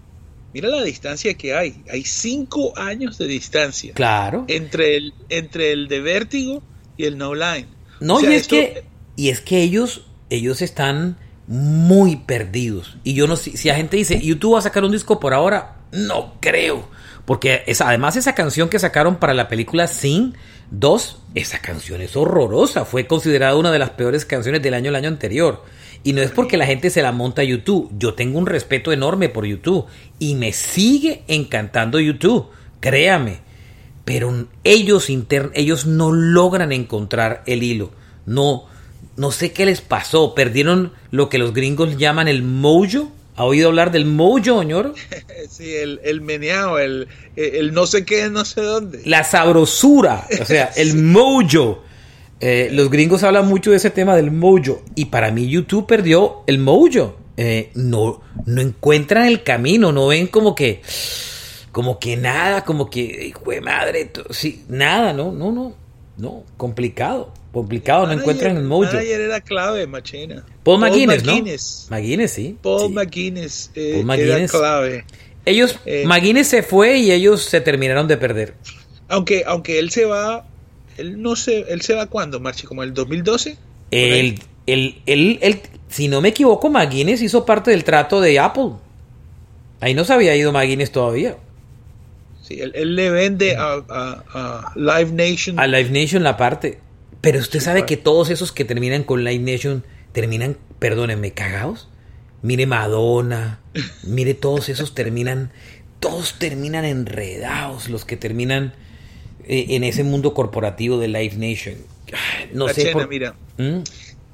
[0.52, 1.82] mira la distancia que hay.
[1.90, 4.44] Hay cinco años de distancia Claro.
[4.48, 6.62] entre el, entre el de Vértigo
[6.98, 7.66] y el No Line.
[8.00, 8.84] No, O sea, y es esto- que
[9.16, 12.96] y es que ellos ellos están muy perdidos.
[13.04, 15.34] Y yo no sé si la gente dice, "YouTube va a sacar un disco por
[15.34, 16.88] ahora." No creo,
[17.24, 20.34] porque es, además esa canción que sacaron para la película Sing
[20.70, 24.96] 2, esa canción es horrorosa, fue considerada una de las peores canciones del año el
[24.96, 25.64] año anterior.
[26.02, 28.92] Y no es porque la gente se la monta a YouTube, yo tengo un respeto
[28.92, 29.86] enorme por YouTube
[30.18, 32.48] y me sigue encantando YouTube,
[32.80, 33.46] créame
[34.06, 35.08] pero ellos
[35.54, 37.90] ellos no logran encontrar el hilo.
[38.24, 38.66] No,
[39.16, 40.34] no sé qué les pasó.
[40.34, 43.12] Perdieron lo que los gringos llaman el mojo.
[43.36, 44.94] ¿Ha oído hablar del mojo, ñoro?
[45.48, 49.02] Sí, el, el meneado, el, el no sé qué, no sé dónde.
[49.04, 51.84] La sabrosura, o sea, el mojo.
[52.40, 54.82] Eh, los gringos hablan mucho de ese tema del mojo.
[54.94, 57.16] Y para mí YouTube perdió el mojo.
[57.36, 60.80] Eh, no, no encuentran el camino, no ven como que,
[61.70, 65.74] como que nada, como que, hijo de madre, sí, nada, no, no, no,
[66.18, 68.84] no, complicado, complicado, no Manager- encuentran el mojo.
[68.84, 70.44] manager era clave, Machena.
[70.62, 71.32] Paul McGuinness, ¿no?
[71.90, 72.30] McGuinness.
[72.32, 72.56] Sí.
[72.62, 72.94] Paul sí.
[72.94, 75.04] McGuinness, eh, Paul era clave.
[75.44, 78.54] Ellos, Eh, McGuinness se fue y ellos se terminaron de perder.
[79.08, 80.44] Aunque, aunque él se va,
[80.96, 83.52] él no sé, él se va cuándo, Marchi, como el 2012.
[83.90, 84.38] Por ahí.
[84.66, 88.70] El, el, el, el- si no me equivoco, McGuinness hizo parte del trato de Apple.
[89.80, 91.36] Ahí no se había ido McGuinness todavía.
[92.46, 95.58] Sí, él, él le vende a, a- a Live Nation.
[95.58, 96.78] A Live Nation la parte.
[97.20, 97.86] Pero usted sabe claro.
[97.86, 101.88] que todos esos que terminan con Live Nation terminan, perdónenme, cagados.
[102.42, 103.60] Mire Madonna,
[104.04, 105.50] mire todos esos terminan,
[105.98, 108.74] todos terminan enredados, los que terminan
[109.48, 111.74] eh, en ese mundo corporativo de Live Nation.
[112.52, 113.08] No La sé Chena, por...
[113.08, 113.78] mira, ¿Mm?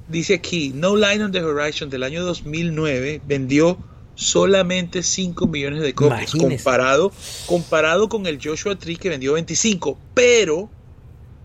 [0.09, 3.79] dice aquí, No Line on the Horizon del año 2009 vendió
[4.15, 6.55] solamente 5 millones de copias, Imagínese.
[6.63, 7.11] comparado,
[7.45, 10.69] comparado con el Joshua Tree que vendió 25, pero,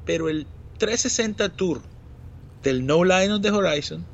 [0.04, 0.46] pero el
[0.78, 1.80] 360 Tour
[2.62, 4.04] del No Line on the Horizon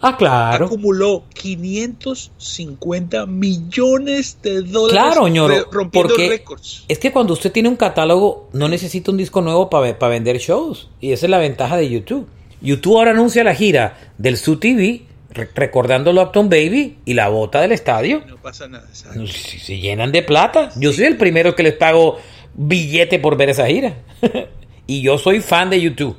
[0.00, 0.66] Ah, claro.
[0.66, 6.84] acumuló 550 millones de dólares Claro, ñoro, rompiendo porque récords.
[6.88, 10.90] es que cuando usted tiene un catálogo no necesita un disco nuevo para vender shows
[11.00, 12.26] y esa es la ventaja de YouTube.
[12.60, 15.02] YouTube ahora anuncia la gira del Su TV
[15.34, 18.22] re- recordando Lockdown Baby y la bota del estadio.
[18.26, 18.86] No pasa nada.
[18.92, 20.70] se llenan de plata.
[20.76, 22.18] Yo soy el primero que les pago
[22.54, 23.94] billete por ver esa gira.
[24.86, 26.16] y yo soy fan de YouTube.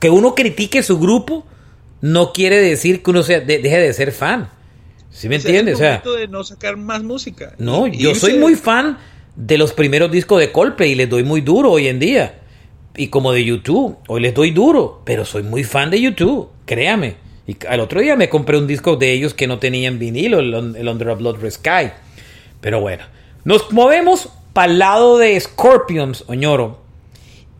[0.00, 1.46] Que uno critique su grupo
[2.00, 4.50] no quiere decir que uno sea- de- deje de ser fan.
[5.10, 5.74] ¿Sí me Ese es el entiendes?
[5.76, 7.54] O sea, de no sacar más música.
[7.58, 8.98] no, Y- yo soy muy fan
[9.34, 12.40] de los primeros discos de Coldplay y les doy muy duro hoy en día.
[12.98, 17.16] Y como de YouTube, hoy les doy duro, pero soy muy fan de YouTube, créame.
[17.46, 20.76] Y al otro día me compré un disco de ellos que no tenían vinilo, el,
[20.76, 21.92] el Under a Blood Red Sky.
[22.60, 23.04] Pero bueno,
[23.44, 26.80] nos movemos para el lado de Scorpions, Oñoro.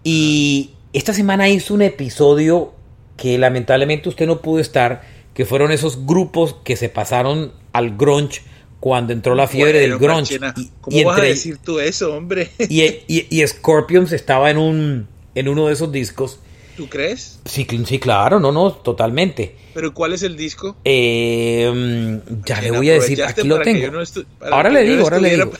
[0.02, 2.72] Y esta semana hizo un episodio
[3.16, 5.02] que lamentablemente usted no pudo estar,
[5.34, 8.42] que fueron esos grupos que se pasaron al grunge
[8.80, 10.38] cuando entró la fiebre del grunge.
[10.80, 12.50] ¿Cómo vas a decir tú eso, hombre?
[12.58, 16.40] y, Scorpions estaba en un en uno de esos discos.
[16.76, 17.40] ¿Tú crees?
[17.44, 19.56] Sí, sí, claro, no, no, totalmente.
[19.72, 20.76] ¿Pero cuál es el disco?
[20.84, 23.98] Eh, ya le voy a decir, aquí lo tengo.
[24.50, 25.50] ahora le digo, ahora le digo.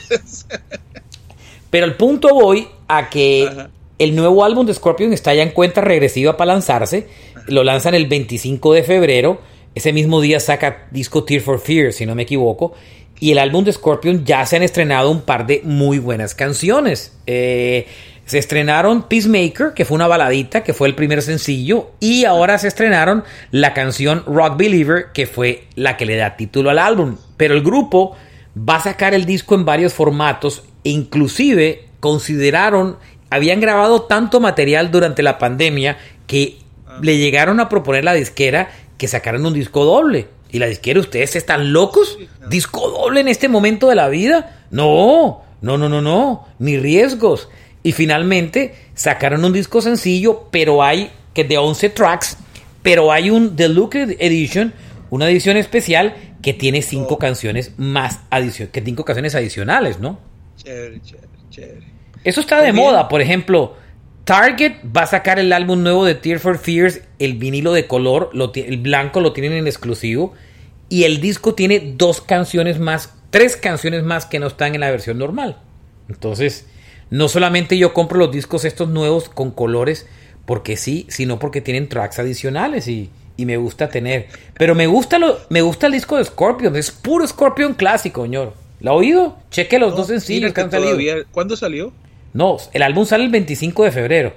[1.71, 5.81] Pero el punto voy a que el nuevo álbum de Scorpion está ya en cuenta
[5.81, 7.09] regresiva para lanzarse.
[7.47, 9.41] Lo lanzan el 25 de febrero.
[9.75, 12.75] Ese mismo día saca disco Tear for Fear, si no me equivoco.
[13.21, 17.17] Y el álbum de Scorpion ya se han estrenado un par de muy buenas canciones.
[17.27, 17.87] Eh,
[18.27, 22.69] se estrenaron Peacemaker, que fue una baladita, que fue el primer sencillo, y ahora se
[22.69, 27.17] estrenaron la canción Rock Believer, que fue la que le da título al álbum.
[27.37, 28.17] Pero el grupo
[28.57, 32.97] va a sacar el disco en varios formatos, e inclusive consideraron,
[33.31, 36.59] habían grabado tanto material durante la pandemia que
[37.01, 40.29] le llegaron a proponer la disquera que sacaran un disco doble.
[40.51, 42.19] Y la disquera, ¿ustedes están locos?
[42.49, 44.63] ¿Disco doble en este momento de la vida?
[44.71, 47.49] No, no, no, no, no, ni riesgos.
[47.87, 52.37] Y finalmente sacaron un disco sencillo, pero hay que de 11 tracks,
[52.83, 54.75] pero hay un Deluxe Edition,
[55.09, 57.19] una edición especial que tiene cinco oh.
[57.19, 60.19] canciones más adicionales, que cinco canciones adicionales, ¿no?
[60.57, 61.87] Chévere, chévere, chévere.
[62.25, 63.77] Eso está de moda, por ejemplo,
[64.25, 68.33] Target va a sacar el álbum nuevo de Tear for Fears, el vinilo de color,
[68.57, 70.35] el blanco lo tienen en exclusivo
[70.89, 74.91] y el disco tiene dos canciones más, tres canciones más que no están en la
[74.91, 75.59] versión normal.
[76.09, 76.67] Entonces,
[77.11, 80.07] no solamente yo compro los discos estos nuevos con colores
[80.45, 84.29] porque sí, sino porque tienen tracks adicionales y, me gusta tener.
[84.55, 88.55] Pero me gusta, lo, me gusta el disco de Scorpion, es puro Scorpion clásico, señor.
[88.81, 89.37] ¿Lo ha oído?
[89.51, 91.25] Cheque los dos sencillos que han salido.
[91.33, 91.93] ¿Cuándo salió?
[92.33, 94.35] No, el álbum sale el 25 de febrero,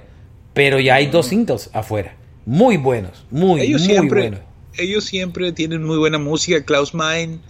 [0.52, 2.14] pero ya hay dos cintos afuera.
[2.44, 4.40] Muy buenos, muy, ellos muy siempre, buenos.
[4.76, 6.62] Ellos siempre tienen muy buena música.
[6.62, 7.40] Klaus Mein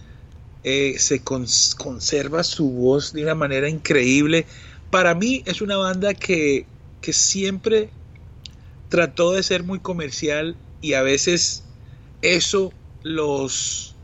[0.63, 4.45] eh, se conserva su voz de una manera increíble
[4.91, 6.67] para mí es una banda que,
[7.01, 7.89] siempre
[8.89, 11.63] trató de ser muy comercial y a veces
[12.21, 13.95] eso los...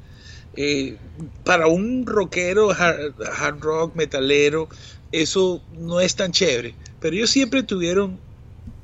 [0.55, 0.97] Eh,
[1.43, 4.67] para un rockero, hard, rock, metalero,
[5.11, 6.73] eso no es tan chévere.
[6.99, 8.17] Pero ellos siempre tuvieron,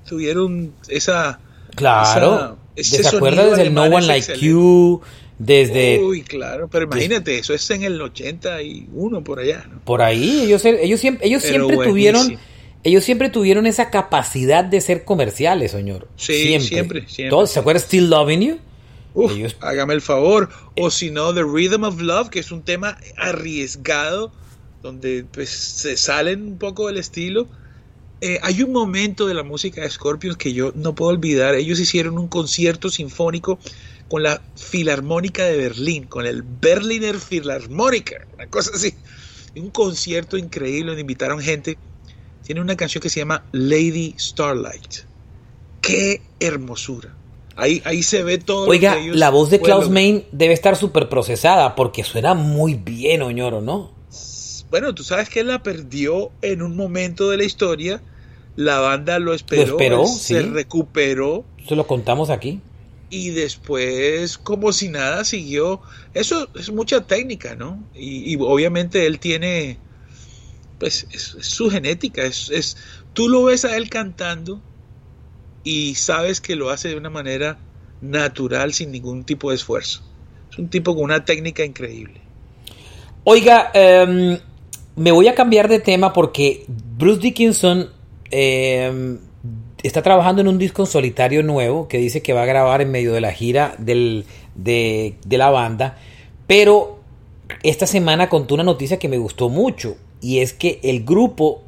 [0.07, 1.39] tuvieron esa...
[1.73, 2.59] Claro.
[2.75, 5.01] ¿Se acuerda desde el No One Like You?
[5.39, 9.67] Desde, Uy, claro, pero imagínate, eso es en el 81 por allá.
[9.83, 12.37] Por ahí, ellos, ellos siempre, ellos siempre tuvieron,
[12.83, 16.07] ellos siempre tuvieron esa capacidad de ser comerciales, señor.
[16.15, 17.47] Sí, siempre, siempre.
[17.47, 18.59] ¿Se acuerda Still Loving You?
[19.59, 20.49] Hágame el favor.
[20.77, 24.31] O si no, The Rhythm of Love, que es un tema arriesgado,
[24.81, 27.47] donde pues, se salen un poco del estilo.
[28.21, 31.55] Eh, hay un momento de la música de Scorpions que yo no puedo olvidar.
[31.55, 33.59] Ellos hicieron un concierto sinfónico
[34.09, 38.93] con la Filarmónica de Berlín, con el Berliner Philharmoniker, una cosa así.
[39.55, 41.77] Un concierto increíble donde invitaron gente.
[42.43, 45.05] Tiene una canción que se llama Lady Starlight.
[45.81, 47.15] ¡Qué hermosura!
[47.55, 48.67] Ahí, ahí se ve todo.
[48.67, 53.61] Oiga, la voz de Klaus Main debe estar súper procesada porque suena muy bien, Oñoro,
[53.61, 53.91] ¿no?
[54.71, 58.01] Bueno, tú sabes que él la perdió en un momento de la historia.
[58.55, 61.45] La banda lo esperó, ¿Lo esperó se recuperó.
[61.67, 62.59] Se lo contamos aquí
[63.13, 65.81] y después como si nada siguió.
[66.15, 67.83] Eso es mucha técnica, ¿no?
[67.93, 69.77] Y, obviamente él tiene,
[70.79, 72.75] pues es, su genética, es, es,
[73.13, 74.59] tú lo ves a él cantando
[75.63, 77.59] y sabes que lo hace de una manera
[78.01, 80.01] natural, sin ningún tipo de esfuerzo.
[80.51, 82.19] Es un tipo con una técnica increíble.
[83.25, 84.39] Oiga, em,
[84.95, 87.91] me voy a cambiar de tema porque Bruce Dickinson
[88.31, 89.19] eh,
[89.83, 92.91] está trabajando en un disco en solitario nuevo que dice que va a grabar en
[92.91, 94.25] medio de la gira de,
[95.29, 95.97] la banda.
[96.47, 96.99] Pero
[97.63, 99.97] esta semana contó una noticia que me gustó mucho.
[100.21, 101.63] Y es que el grupo,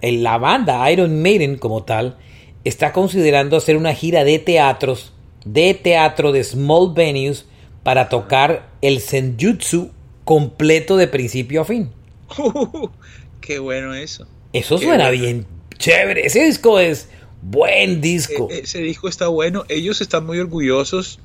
[0.00, 2.16] la banda Iron Maiden como tal,
[2.64, 5.12] está considerando hacer una gira de teatros,
[5.44, 7.46] de teatro de small venues,
[7.82, 9.90] para tocar el Senjutsu
[10.24, 11.90] completo de principio a fin.
[13.40, 14.26] qué bueno eso.
[14.52, 15.46] Eso suena bien
[15.78, 16.26] chévere.
[16.26, 17.08] Ese disco es
[17.48, 18.48] Buen disco.
[18.50, 19.64] E, ese disco está bueno.
[19.68, 21.20] Ellos están muy orgullosos.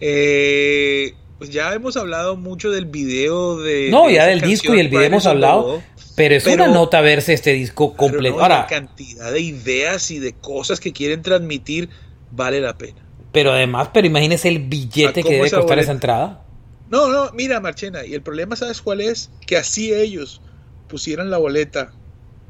[0.00, 3.90] Eh, pues ya hemos hablado mucho del video de.
[3.90, 5.82] No, ya del disco y el video hemos hablado.
[6.16, 8.40] Pero es una nota verse este disco completo.
[8.40, 11.90] Ahora, la cantidad de ideas y de cosas que quieren transmitir
[12.30, 13.06] vale la pena.
[13.30, 16.44] Pero además, pero imagínese el billete que debe costar esa entrada.
[16.88, 19.30] No, no, mira, Marchena, y el problema, ¿sabes cuál es?
[19.46, 20.40] Que así ellos
[20.88, 21.92] pusieran la boleta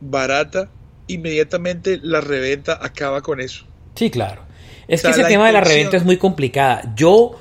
[0.00, 0.70] barata,
[1.08, 3.64] inmediatamente la reventa acaba con eso.
[3.94, 4.42] Sí, claro.
[4.86, 6.94] Es que ese tema de la reventa es muy complicada.
[6.96, 7.36] Yo,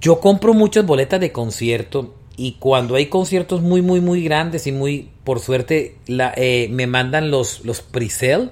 [0.00, 4.72] yo compro muchas boletas de concierto y cuando hay conciertos muy, muy, muy grandes y
[4.72, 8.50] muy, por suerte, la, eh, me mandan los, los pre-sale,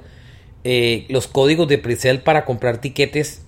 [0.64, 3.42] eh, los códigos de pre-sale para comprar tiquetes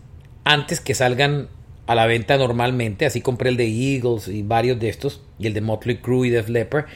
[0.44, 1.48] antes que salgan
[1.86, 3.06] a la venta normalmente.
[3.06, 6.30] Así compré el de Eagles y varios de estos, y el de Motley Crue y
[6.30, 6.86] Def Leppard.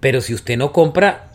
[0.00, 1.27] Pero si usted no compra,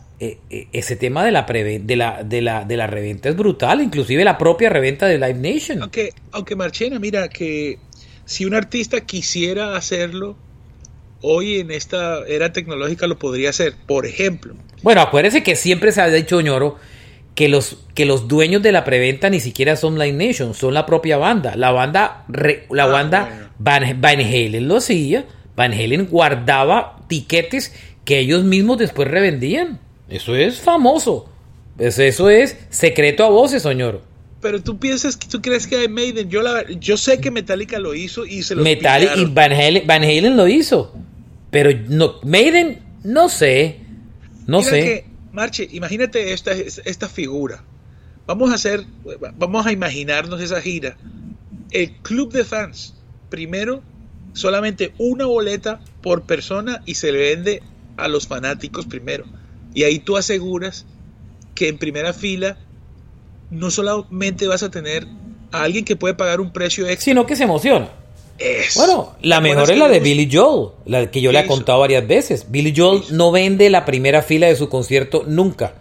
[0.49, 4.23] eh, ese tema de la, de, la, de, la, de la reventa es brutal, inclusive
[4.23, 5.81] la propia reventa de Live Nation.
[5.81, 7.79] Aunque, aunque Marchena, mira que
[8.25, 10.37] si un artista quisiera hacerlo,
[11.21, 13.73] hoy en esta era tecnológica lo podría hacer.
[13.85, 14.55] Por ejemplo.
[14.81, 16.77] Bueno, acuérdese que siempre se ha dicho, ñoro,
[17.35, 20.85] que los, que los dueños de la preventa ni siquiera son Live Nation, son la
[20.85, 21.55] propia banda.
[21.55, 22.25] La banda,
[22.69, 23.83] la ah, banda Van,
[24.19, 25.25] Halen lo hacía.
[25.55, 27.73] Van Halen guardaba tiquetes
[28.05, 29.79] que ellos mismos después revendían.
[30.09, 31.29] Eso es famoso.
[31.77, 34.01] Eso es secreto a voces, señor.
[34.41, 36.29] Pero tú piensas que tú crees que hay Maiden.
[36.29, 39.87] Yo, la, yo sé que Metallica lo hizo y se lo Metallica y Van Halen,
[39.87, 40.93] Van Halen lo hizo.
[41.49, 43.79] Pero no, Maiden, no sé.
[44.45, 45.05] No sé.
[45.31, 47.63] Marche, imagínate esta, esta figura.
[48.27, 48.85] Vamos a hacer,
[49.37, 50.97] vamos a imaginarnos esa gira.
[51.71, 52.95] El club de fans,
[53.29, 53.81] primero,
[54.33, 57.63] solamente una boleta por persona y se le vende
[57.97, 59.25] a los fanáticos primero.
[59.73, 60.85] Y ahí tú aseguras
[61.55, 62.57] que en primera fila
[63.49, 65.07] no solamente vas a tener
[65.51, 67.89] a alguien que puede pagar un precio extra, sino que se emociona.
[68.75, 72.05] Bueno, la mejor es la de Billy Joel, la que yo le he contado varias
[72.05, 72.47] veces.
[72.49, 75.75] Billy Joel no vende la primera fila de su concierto nunca.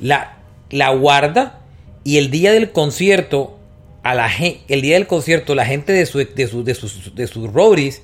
[0.00, 0.38] La,
[0.70, 1.60] la guarda
[2.04, 3.58] y el día del concierto,
[4.02, 4.30] a la,
[4.68, 8.02] el día del concierto, la gente de, su, de, su, de, sus, de sus roadies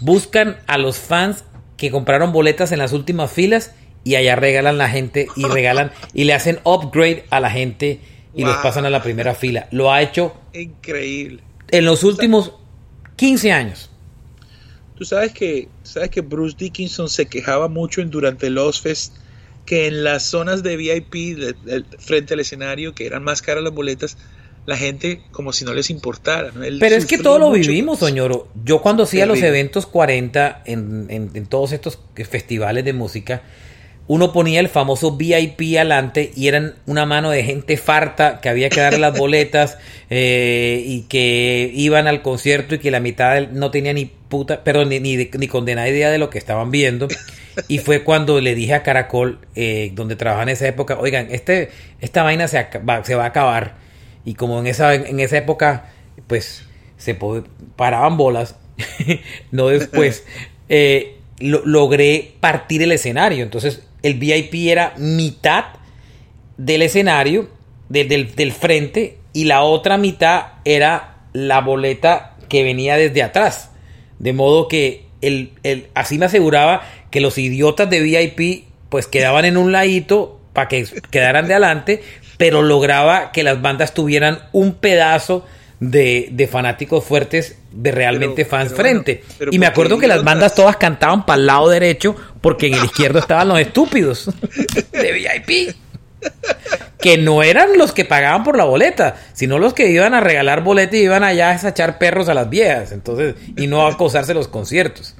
[0.00, 1.44] buscan a los fans
[1.76, 3.72] que compraron boletas en las últimas filas
[4.04, 8.00] y allá regalan la gente y regalan y le hacen upgrade a la gente
[8.34, 9.68] y los pasan a la primera fila.
[9.70, 11.42] Lo ha hecho increíble.
[11.70, 12.52] En los últimos
[13.16, 13.90] 15 años.
[14.96, 19.14] Tú sabes que, sabes que Bruce Dickinson se quejaba mucho en, durante los Fest
[19.64, 21.54] que en las zonas de VIP
[21.98, 24.16] frente al escenario, que eran más caras las boletas,
[24.66, 26.52] la gente como si no les importara.
[26.52, 28.48] Pero es que todo lo vivimos, señor.
[28.64, 31.98] Yo cuando hacía los eventos 40 en, en todos estos
[32.28, 33.42] festivales de música,
[34.10, 38.68] uno ponía el famoso VIP adelante y eran una mano de gente farta que había
[38.68, 39.78] que darle las boletas
[40.10, 44.88] eh, y que iban al concierto y que la mitad no tenía ni puta, perdón,
[44.88, 47.06] ni, ni, ni condenada idea de lo que estaban viendo.
[47.68, 51.70] Y fue cuando le dije a Caracol, eh, donde trabajaba en esa época, oigan, este,
[52.00, 52.66] esta vaina se,
[53.04, 53.76] se va a acabar.
[54.24, 55.84] Y como en esa, en esa época,
[56.26, 56.64] pues
[56.96, 57.16] se
[57.76, 58.56] paraban bolas,
[59.52, 60.24] no después,
[60.68, 63.44] eh, logré partir el escenario.
[63.44, 65.64] Entonces el VIP era mitad
[66.56, 67.48] del escenario,
[67.88, 73.70] del, frente, y la otra mitad era la boleta que venía desde atrás.
[74.18, 75.06] De modo que
[75.94, 80.84] así me aseguraba que los idiotas de VIP pues quedaban en un ladito para que
[81.10, 82.02] quedaran de adelante,
[82.36, 85.46] pero lograba que las bandas tuvieran un pedazo
[85.80, 89.22] de, fanáticos fuertes, de realmente fans frente.
[89.50, 92.84] y me acuerdo que las bandas todas cantaban para el lado derecho porque en el
[92.84, 94.30] izquierdo estaban los estúpidos
[94.92, 95.76] de VIP.
[97.00, 100.62] Que no eran los que pagaban por la boleta, sino los que iban a regalar
[100.62, 104.34] boleta y iban allá a echar perros a las viejas, entonces, y no a acosarse
[104.34, 105.14] los conciertos.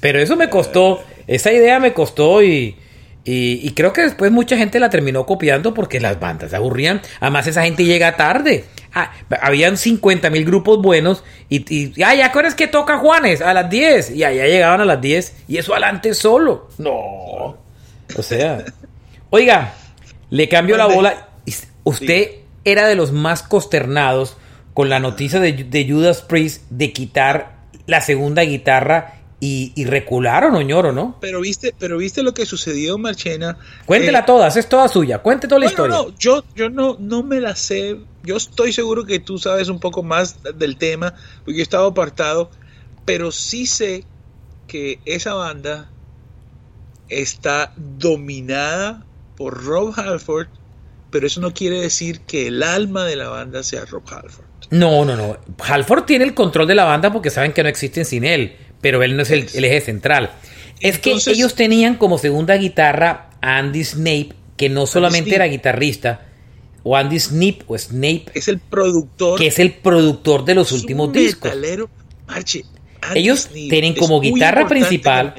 [0.00, 2.76] Pero eso me costó, esa idea me costó y,
[3.24, 7.00] y, creo que después mucha gente la terminó copiando porque las bandas se aburrían.
[7.20, 8.64] Además, esa gente llega tarde.
[8.92, 13.54] Ah, habían 50 mil grupos buenos y, y ah, ya es que toca Juanes a
[13.54, 16.68] las 10 y allá llegaban a las 10 y eso adelante solo.
[16.78, 17.56] No.
[18.16, 18.64] O sea,
[19.30, 19.74] oiga,
[20.30, 21.28] le cambio la bola.
[21.84, 22.32] Usted
[22.64, 24.36] era de los más consternados
[24.74, 27.56] con la noticia de, de Judas Priest de quitar
[27.86, 31.16] la segunda guitarra y, recularon, Oñoro, ¿no?
[31.20, 33.58] Pero viste, pero viste lo que sucedió, Marchena.
[33.86, 35.96] Cuéntela eh, toda, es toda suya, cuente toda la historia.
[35.96, 37.98] No, yo, yo no, no me la sé.
[38.22, 41.88] Yo estoy seguro que tú sabes un poco más del tema, porque yo he estado
[41.88, 42.52] apartado,
[43.04, 44.04] pero sí sé
[44.68, 45.90] que esa banda
[47.08, 49.04] está dominada
[49.36, 50.46] por Rob Halford,
[51.10, 54.46] pero eso no quiere decir que el alma de la banda sea Rob Halford.
[54.70, 55.36] No, no, no.
[55.58, 59.02] Halford tiene el control de la banda porque saben que no existen sin él pero
[59.02, 60.32] él no es el, eje central.
[60.80, 66.26] Es que ellos tenían como segunda guitarra a Andy Snape, que no solamente era guitarrista,
[66.82, 68.26] o Andy Snape, o Snape.
[68.34, 69.38] Es el productor.
[69.38, 71.52] Que es el productor de los últimos discos.
[73.14, 75.34] ellos tienen como guitarra principal.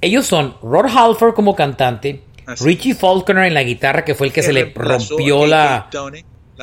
[0.00, 2.22] Ellos son Rod Halford como cantante,
[2.60, 5.88] Richie Faulkner en la guitarra, que fue el que, se le rompió la.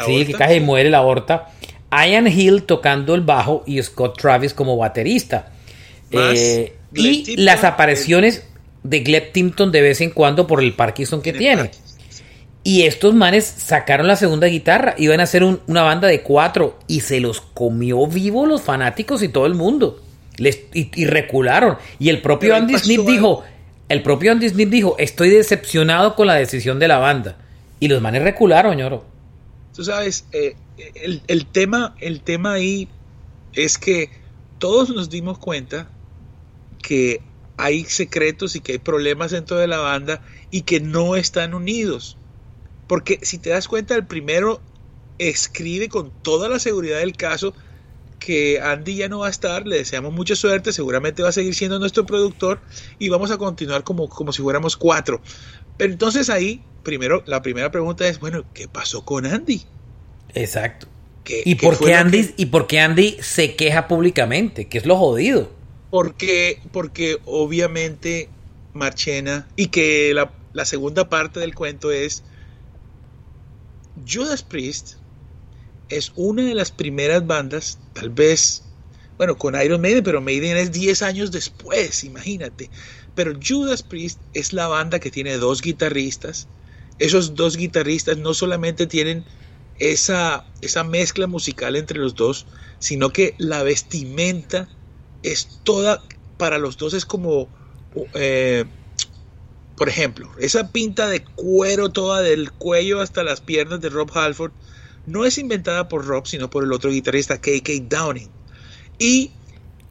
[0.05, 1.49] sí, que casi muere la aorta.
[1.91, 5.52] Ian Hill tocando el bajo y Scott Travis como baterista.
[6.13, 8.45] Eh, y las apariciones
[8.83, 11.71] de Gleb Timpton de vez en cuando por el Parkinson que tiene.
[12.63, 17.01] Y estos manes sacaron la segunda guitarra, iban a hacer una banda de cuatro y
[17.01, 20.01] se los comió vivo los fanáticos y todo el mundo.
[20.37, 21.77] Les, y, recularon.
[21.99, 23.43] Y el propio Andy Smith dijo,
[23.89, 27.37] el propio Andy Smith dijo, estoy decepcionado con la decisión de la banda.
[27.81, 29.05] Y los manes recularon, ñoro.
[29.75, 30.55] Tú sabes, eh,
[31.27, 32.87] el, tema, el tema ahí
[33.51, 34.09] es que
[34.57, 35.89] todos nos dimos cuenta
[36.83, 37.21] que
[37.57, 40.21] hay secretos y que hay problemas dentro de la banda
[40.51, 42.17] y que no están unidos.
[42.87, 44.61] Porque si te das cuenta, el primero
[45.17, 47.55] escribe con toda la seguridad del caso
[48.19, 51.55] que Andy ya no va a estar, le deseamos mucha suerte, seguramente va a seguir
[51.55, 52.61] siendo nuestro productor
[52.97, 55.21] y vamos a continuar como, como si fuéramos cuatro.
[55.77, 59.63] Pero entonces ahí, primero, la primera pregunta es, bueno, ¿qué pasó con Andy?
[60.33, 60.87] Exacto.
[61.25, 64.67] ¿Y, por qué Andy, ¿Y por qué Andy se queja públicamente?
[64.67, 65.49] ¿Qué es lo jodido?
[65.93, 68.27] Porque, porque obviamente
[68.73, 72.23] Marchena, y que la, la segunda parte del cuento es,
[74.03, 74.93] Judas Priest
[75.89, 78.73] es una de las primeras bandas, tal vez,
[79.19, 82.71] bueno, con Iron Maiden, pero Maiden es 10 años después, imagínate.
[83.13, 86.49] Pero Judas Priest es la banda que tiene dos guitarristas.
[86.97, 89.27] Esos dos guitarristas no solamente tienen
[89.75, 92.47] esa, esa mezcla musical entre los dos,
[92.79, 94.71] sino que la vestimenta
[95.23, 96.01] es toda,
[96.37, 97.47] para los dos es como,
[98.13, 98.65] eh,
[99.77, 104.51] por ejemplo, esa pinta de cuero toda del cuello hasta las piernas de Rob Halford
[105.05, 108.29] no es inventada por Rob, sino por el otro guitarrista KK Downing.
[108.99, 109.31] Y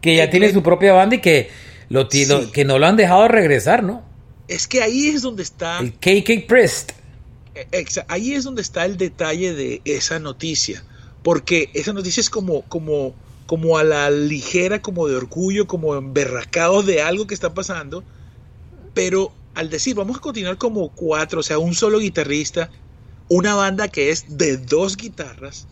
[0.01, 1.51] que ya tiene su propia banda y que,
[1.89, 4.03] lo, que no lo han dejado regresar, ¿no?
[4.49, 5.79] Es que ahí es donde está...
[5.79, 6.93] El KK Priest.
[7.55, 10.85] E, ahí es donde está el detalle de esa noticia.
[11.23, 13.15] Porque esa noticia es como, como,
[13.47, 18.05] como a la ligera, como de orgullo, como emberracado de algo que está pasando.
[18.95, 22.71] Pero al decir, vamos a continuar como cuatro, o sea, un solo guitarrista,
[23.29, 25.67] una banda que es de dos guitarras,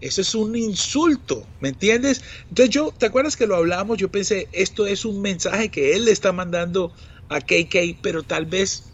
[0.00, 2.22] eso es un insulto, ¿me entiendes?
[2.48, 3.98] Entonces yo, ¿te acuerdas que lo hablamos?
[3.98, 6.92] Yo pensé, esto es un mensaje que él le está mandando
[7.28, 8.84] a KK, pero tal vez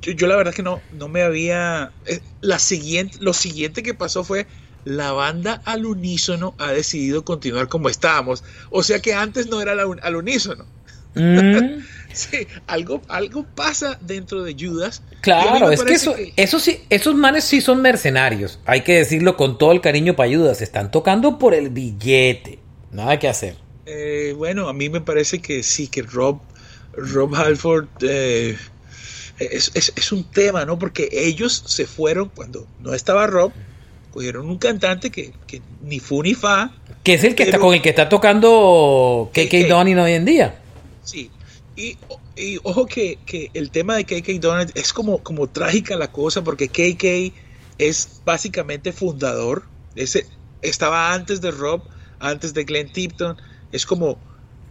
[0.00, 1.92] yo, la verdad que no, no me había...
[2.06, 4.46] Eh, la siguiente, lo siguiente que pasó fue
[4.84, 8.44] la banda al unísono ha decidido continuar como estábamos.
[8.70, 10.66] O sea que antes no era al unísono.
[11.14, 11.82] Mm.
[12.12, 15.02] sí, algo, algo pasa dentro de Judas.
[15.20, 18.58] Claro, es que eso, eso sí, esos manes sí son mercenarios.
[18.64, 20.62] Hay que decirlo con todo el cariño para Judas.
[20.62, 22.58] Están tocando por el billete.
[22.90, 23.56] Nada que hacer.
[23.86, 26.40] Eh, bueno, a mí me parece que sí, que Rob,
[26.92, 28.56] Rob Halford eh,
[29.38, 30.78] es, un tema, ¿no?
[30.78, 33.52] Porque ellos se fueron cuando no estaba Rob,
[34.12, 35.32] cogieron un cantante que,
[35.82, 36.70] ni fu ni fa.
[37.02, 40.60] Que es el que está con el que está tocando KK Donning hoy en día.
[41.02, 41.30] Sí,
[41.76, 41.96] y,
[42.62, 43.18] ojo que,
[43.54, 47.34] el tema de KK Donald es como, como trágica la cosa, porque KK
[47.78, 49.64] es básicamente fundador,
[49.96, 50.26] ese,
[50.60, 51.82] estaba antes de Rob,
[52.20, 53.36] antes de Glenn Tipton,
[53.72, 54.18] es como,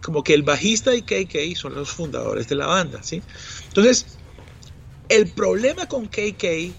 [0.02, 3.22] como que el bajista y KK son los fundadores de la banda, ¿sí?
[3.68, 4.06] Entonces,
[5.10, 6.72] el problema con KK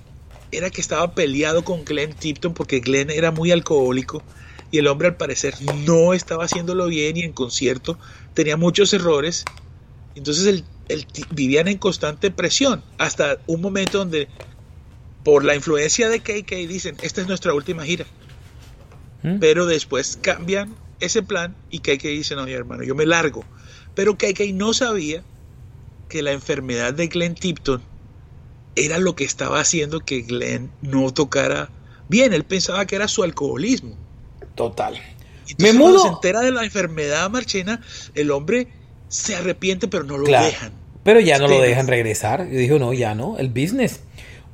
[0.53, 4.22] era que estaba peleado con Glenn Tipton porque Glenn era muy alcohólico
[4.70, 5.55] y el hombre al parecer
[5.86, 7.98] no estaba haciéndolo bien y en concierto
[8.34, 9.44] tenía muchos errores.
[10.14, 14.28] Entonces el, vivían en constante presión hasta un momento donde
[15.24, 18.07] por la influencia de KK dicen, esta es nuestra última gira.
[19.22, 19.38] ¿Mm?
[19.38, 23.44] Pero después cambian ese plan y KK dice, no, mi hermano, yo me largo.
[23.94, 25.22] Pero KK no sabía
[26.09, 27.82] que la enfermedad de Glenn Tipton
[28.77, 31.70] era lo que estaba haciendo que Glenn no tocara
[32.09, 32.33] bien.
[32.33, 33.97] Él pensaba que era su alcoholismo.
[34.55, 35.01] Total.
[35.59, 36.01] me mudo.
[36.01, 37.81] se entera de la enfermedad marchena,
[38.14, 38.68] el hombre
[39.09, 40.73] se arrepiente, pero no lo dejan.
[41.03, 42.49] Pero ya no lo dejan regresar.
[42.49, 44.01] Yo dije, no, ya no, el business.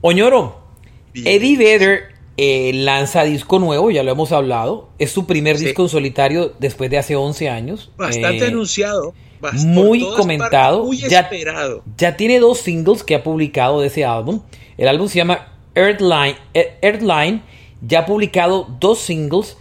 [0.01, 0.63] Oñoro,
[1.15, 4.89] Eddie Vedder eh, lanza disco nuevo, ya lo hemos hablado.
[4.99, 7.91] Es su primer disco en solitario después de hace 11 años.
[7.97, 9.15] Bastante eh, anunciado.
[9.65, 10.85] Muy comentado.
[10.85, 11.83] muy ya, esperado.
[11.97, 14.41] Ya tiene dos singles que ha publicado de ese álbum.
[14.77, 16.37] El álbum se llama Earthline.
[16.55, 17.43] Eh, Earthline
[17.81, 19.57] ya ha publicado dos singles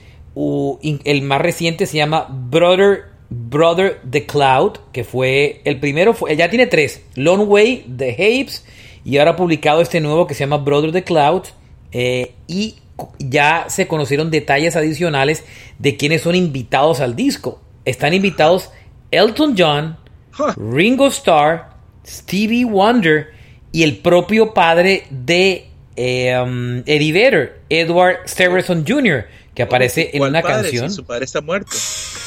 [1.03, 6.49] el más reciente se llama Brother, Brother the Cloud, que fue el primero, fue, ya
[6.49, 8.63] tiene tres, Long Way, The Apes,
[9.03, 11.43] y ahora ha publicado este nuevo que se llama Brother the Cloud,
[11.91, 12.75] eh, y
[13.19, 15.43] ya se conocieron detalles adicionales
[15.79, 17.61] de quienes son invitados al disco.
[17.85, 18.69] Están invitados
[19.11, 19.97] Elton John,
[20.55, 21.69] Ringo Starr,
[22.05, 23.33] Stevie Wonder
[23.71, 30.23] y el propio padre de eh, um, Eddie Vedder, Edward Steverson Jr., que aparece en
[30.23, 30.91] una canción.
[30.91, 31.71] su padre está muerto.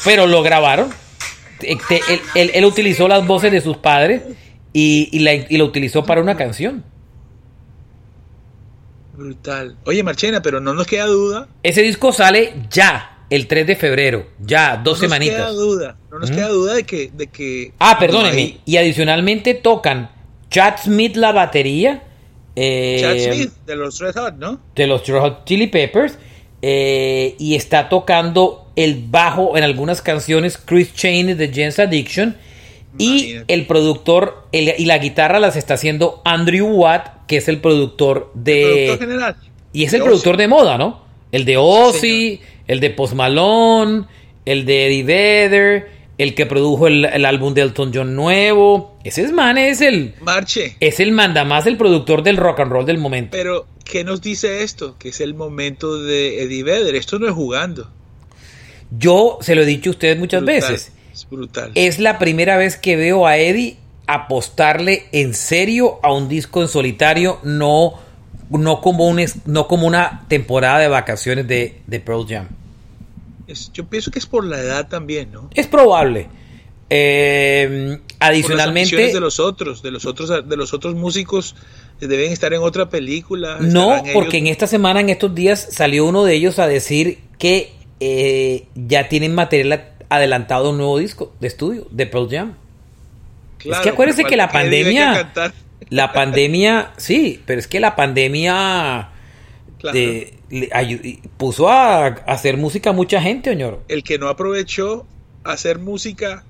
[0.04, 0.90] Pero lo grabaron.
[2.34, 4.22] él, utilizó las voces de sus padres
[4.72, 6.84] y, y, la, y lo utilizó para una canción.
[9.20, 9.76] Brutal.
[9.84, 11.48] Oye, Marchena, pero no nos queda duda.
[11.62, 14.26] Ese disco sale ya, el 3 de febrero.
[14.40, 15.38] Ya, dos semanitas.
[15.38, 15.96] No nos queda duda.
[16.10, 17.10] No nos queda duda de que.
[17.12, 18.58] De que ah, perdóneme.
[18.66, 20.10] Y adicionalmente tocan
[20.50, 22.02] Chad Smith la batería.
[22.56, 24.60] Eh, Chad Smith, de los Red Hot, ¿no?
[24.74, 26.18] De los Red Hot Chili Peppers.
[26.62, 32.36] Eh, y está tocando el bajo en algunas canciones Chris Cheney de James Addiction.
[32.98, 38.32] Y el productor y la guitarra las está haciendo Andrew Watt, que es el productor
[38.34, 38.86] de.
[38.88, 39.36] productor general.
[39.72, 41.04] Y es el productor de moda, ¿no?
[41.30, 42.40] El de Ozzy,
[42.70, 44.04] el de Post Malone,
[44.44, 48.96] el de Eddie Vedder, el que produjo el, álbum de Elton John nuevo.
[49.02, 50.14] Ese es man, es el.
[50.20, 50.76] Marche.
[50.78, 53.30] Es el mandamás, el productor del rock and roll del momento.
[53.32, 54.94] Pero, ¿qué nos dice esto?
[55.00, 56.94] Que es el momento de Eddie Vedder.
[56.94, 57.90] Esto no es jugando.
[58.96, 60.92] Yo se lo he dicho a ustedes muchas veces.
[61.12, 61.72] Es brutal.
[61.74, 66.68] Es la primera vez que veo a Eddie apostarle en serio a un disco en
[66.68, 67.94] solitario, no,
[68.48, 72.59] no, como, un, no como una temporada de vacaciones de, de Pearl Jam.
[73.72, 75.50] Yo pienso que es por la edad también, ¿no?
[75.54, 76.28] Es probable.
[76.92, 81.54] Eh, adicionalmente de los otros de los otros de los otros músicos
[82.00, 86.24] deben estar en otra película no porque en esta semana en estos días salió uno
[86.24, 91.86] de ellos a decir que eh, ya tienen material adelantado un nuevo disco de estudio
[91.92, 92.54] de Pearl Jam.
[93.64, 95.32] es que acuérdense que la pandemia,
[95.90, 99.10] la pandemia, sí, pero es que la pandemia
[101.36, 103.82] puso a, hacer música a mucha gente, señor.
[103.88, 105.06] El que no aprovechó
[105.44, 106.44] hacer música,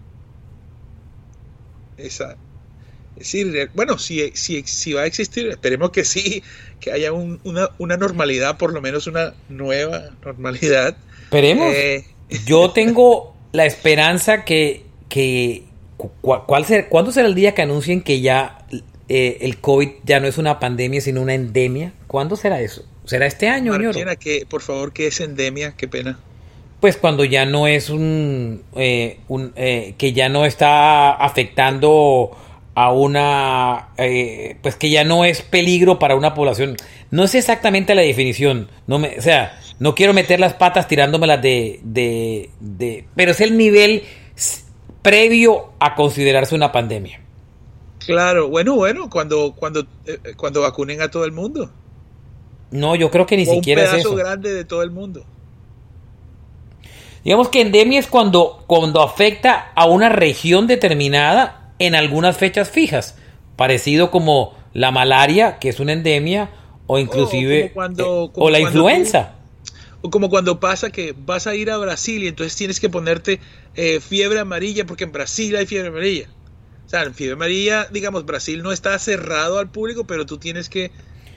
[1.97, 2.37] esa,
[3.21, 6.43] es decir, bueno, si, si, si, va a existir, esperemos que sí,
[6.81, 10.97] que haya una, una, normalidad, por lo menos una nueva normalidad.
[11.25, 11.75] Esperemos.
[11.75, 12.07] Eh,
[12.47, 15.65] Yo tengo la esperanza que, que
[16.23, 18.67] cuál ser, ¿cuándo será el día que anuncien que ya
[19.09, 21.93] eh, el COVID ya no es una pandemia, sino una endemia?
[22.07, 22.87] ¿Cuándo será eso?
[23.05, 24.17] ¿Será este año, señor?
[24.19, 25.75] que, por favor, ¿qué es endemia?
[25.77, 26.19] Qué pena.
[26.81, 32.31] Pues cuando ya no es un, eh, un eh, que ya no está afectando
[32.75, 33.89] a una,
[34.63, 36.77] pues que ya no es peligro para una población.
[37.11, 41.43] No es exactamente la definición, no me, o sea, no quiero meter las patas tirándomelas
[41.43, 43.07] de, de, de...
[43.17, 44.05] Pero es el nivel
[45.03, 47.21] previo a considerarse una pandemia.
[47.99, 51.71] Claro, bueno, bueno, cuando, cuando, eh, cuando vacunen a todo el mundo.
[52.71, 54.15] No, yo creo que ni siquiera es eso.
[54.15, 55.25] grande de todo el mundo.
[57.25, 63.17] Digamos que endemia es cuando, cuando afecta a una región determinada en algunas fechas fijas,
[63.57, 66.51] parecido como la malaria, que es una endemia,
[66.87, 69.35] o inclusive o, eh, la influenza.
[70.03, 73.39] O como cuando pasa que vas a ir a Brasil y entonces tienes que ponerte
[73.75, 76.29] eh, fiebre amarilla porque en Brasil hay fiebre amarilla.
[76.87, 80.69] O sea, en fiebre amarilla, digamos, Brasil no está cerrado al público, pero tú tienes
[80.69, 80.91] que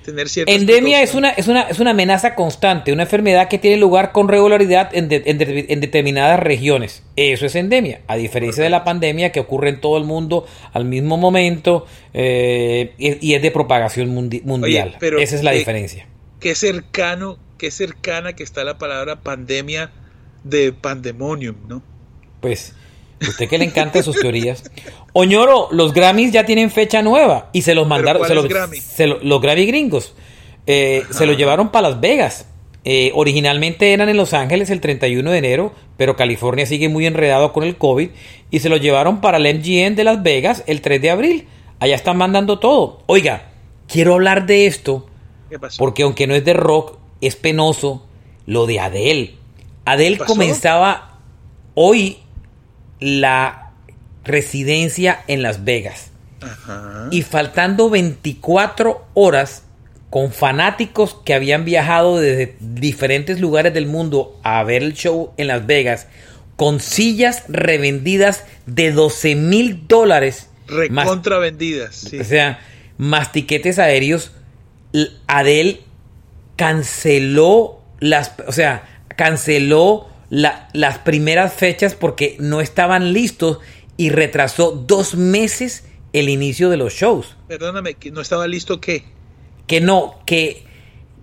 [0.03, 0.51] tener cierta...
[0.51, 4.27] Endemia es una, es, una, es una amenaza constante, una enfermedad que tiene lugar con
[4.27, 7.03] regularidad en, en, determinadas regiones.
[7.15, 10.85] Eso es endemia, a diferencia de la pandemia que ocurre en todo el mundo al
[10.85, 14.97] mismo momento eh, y, es de propagación mundial.
[15.01, 16.07] Esa es la diferencia.
[16.39, 19.89] Qué cercano qué cercana que está la palabra pandemia
[20.43, 21.81] de pandemonium, ¿no?
[22.41, 22.75] Pues,
[23.21, 24.63] usted que le encanta sus teorías.
[25.13, 28.27] Oñoro, los Grammys ya tienen fecha nueva y se los mandaron.
[28.27, 28.77] Se los, Grammy?
[29.21, 30.13] los Grammy gringos.
[30.65, 32.47] Eh, se los llevaron para Las Vegas.
[32.85, 37.53] Eh, originalmente eran en Los Ángeles el 31 de enero, pero California sigue muy enredado
[37.53, 38.09] con el COVID
[38.51, 41.47] y se los llevaron para el MGM de Las Vegas el 3 de abril.
[41.79, 43.01] Allá están mandando todo.
[43.05, 43.51] Oiga,
[43.87, 45.07] quiero hablar de esto
[45.77, 48.05] porque aunque no es de rock, es penoso
[48.45, 49.35] lo de Adele.
[49.85, 51.19] Adele comenzaba
[51.75, 52.17] hoy
[53.03, 53.71] la
[54.23, 56.11] residencia en Las Vegas.
[57.11, 59.63] Y faltando 24 horas
[60.09, 65.47] con fanáticos que habían viajado desde diferentes lugares del mundo a ver el show en
[65.47, 66.07] Las Vegas,
[66.55, 70.49] con sillas revendidas de 12 mil dólares.
[70.67, 72.09] Recontravendidas.
[72.19, 72.59] O sea,
[72.97, 74.31] más tiquetes aéreos.
[75.27, 75.81] Adele
[76.55, 78.83] canceló las, o sea,
[79.15, 83.59] canceló las primeras fechas porque no estaban listos
[83.97, 87.37] y retrasó dos meses el inicio de los shows.
[87.47, 89.03] Perdóname, ¿no estaba listo qué?
[89.67, 90.63] Que no, que,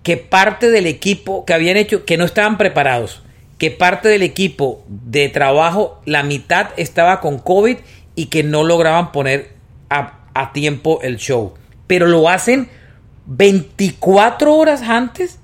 [0.05, 3.23] que parte del equipo que habían hecho, que no estaban preparados,
[3.59, 7.79] que parte del equipo de trabajo, la mitad estaba con COVID
[8.15, 9.55] y que no lograban poner
[9.89, 11.55] a, a tiempo el show.
[11.89, 12.69] Pero lo hacen
[13.27, 15.40] 24 horas antes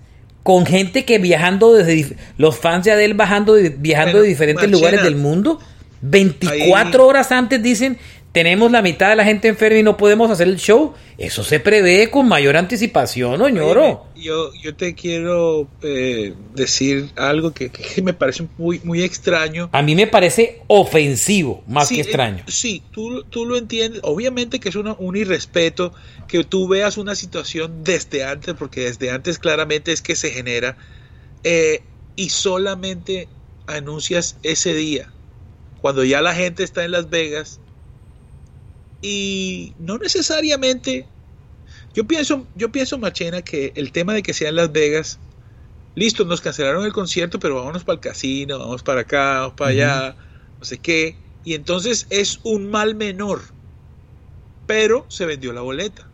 [0.47, 5.17] con gente que viajando desde los fans de Adele bajando viajando de diferentes lugares del
[5.17, 5.59] mundo
[6.03, 7.99] 24 horas antes dicen,
[8.37, 10.93] tenemos la mitad de la gente enferma y no podemos hacer el show.
[11.17, 14.09] Eso se prevé con mayor anticipación, oñoro.
[14.15, 17.71] yo, yo te quiero eh, decir algo que,
[18.05, 19.71] me parece muy, muy extraño.
[19.73, 22.45] A mí me parece ofensivo, más que eh, extraño.
[22.47, 24.03] sí, tú, tú, lo entiendes.
[24.05, 25.95] Obviamente que es un irrespeto
[26.29, 30.77] que tú veas una situación desde antes, porque desde antes claramente es que se genera,
[31.43, 31.81] eh,
[32.17, 33.29] y solamente
[33.67, 35.11] anuncias ese día,
[35.81, 37.61] cuando ya la gente está en Las Vegas
[39.03, 41.07] y no necesariamente,
[41.95, 45.19] yo pienso, yo pienso, Machena, que el tema de que sea en Las Vegas,
[45.95, 49.71] listo, nos cancelaron el concierto, pero vámonos para el casino, vamos para acá, vamos para
[49.71, 50.17] allá,
[50.59, 51.17] no sé qué.
[51.45, 53.43] Y entonces es un mal menor,
[54.67, 56.09] pero se vendió la boleta.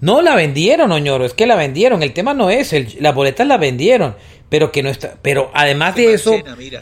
[0.00, 2.02] No la vendieron, Oñoro, es que la vendieron.
[2.02, 4.16] El tema no es, el, las boletas la vendieron
[4.52, 5.14] pero que no está.
[5.22, 6.34] Pero además de eso,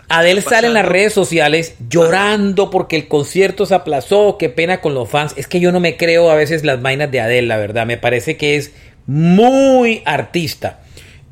[0.09, 4.93] Adele sale en las redes sociales llorando porque el concierto se aplazó, qué pena con
[4.93, 5.35] los fans.
[5.37, 7.87] Es que yo no me creo a veces las vainas de Adele, la verdad.
[7.87, 8.73] Me parece que es
[9.07, 10.81] muy artista.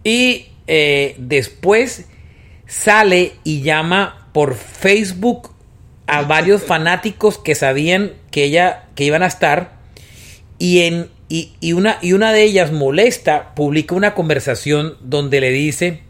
[0.05, 2.07] Y eh, después
[2.69, 5.51] sale y llama por Facebook
[6.07, 9.73] a varios fanáticos que sabían que ella que iban a estar
[10.61, 15.51] y en y, y, una, y una de ellas molesta publica una conversación donde le
[15.51, 16.08] dice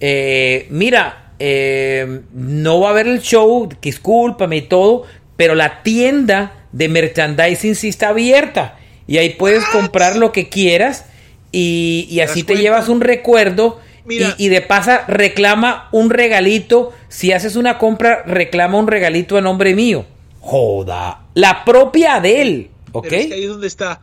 [0.00, 5.04] eh, mira, eh, no va a haber el show, discúlpame y todo,
[5.36, 11.06] pero la tienda de merchandising sí está abierta y ahí puedes comprar lo que quieras
[11.52, 17.78] y, así te llevas un recuerdo y, de pasa reclama un regalito, si haces una
[17.78, 20.04] compra reclama un regalito a nombre mío.
[20.40, 23.12] Joda, la propia de él, ¿ok?
[23.12, 24.00] ahí es donde está.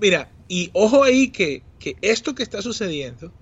[0.00, 3.32] Mira, y ojo ahí que, que esto que está sucediendo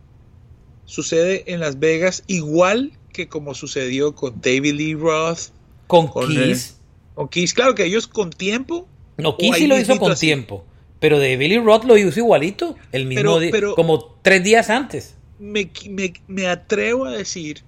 [0.85, 5.51] sucede en Las Vegas igual que como sucedió con David Lee Roth.
[5.87, 6.79] Con, Kiss.
[7.15, 8.89] con Kiss, claro que ellos con tiempo.
[9.19, 10.65] No, Kiss sí lo hizo con tiempo.
[11.01, 15.17] Pero David Lee Roth lo hizo igualito, el mismo día, como tres días antes.
[15.39, 15.71] Me,
[16.29, 17.65] me atrevo a decir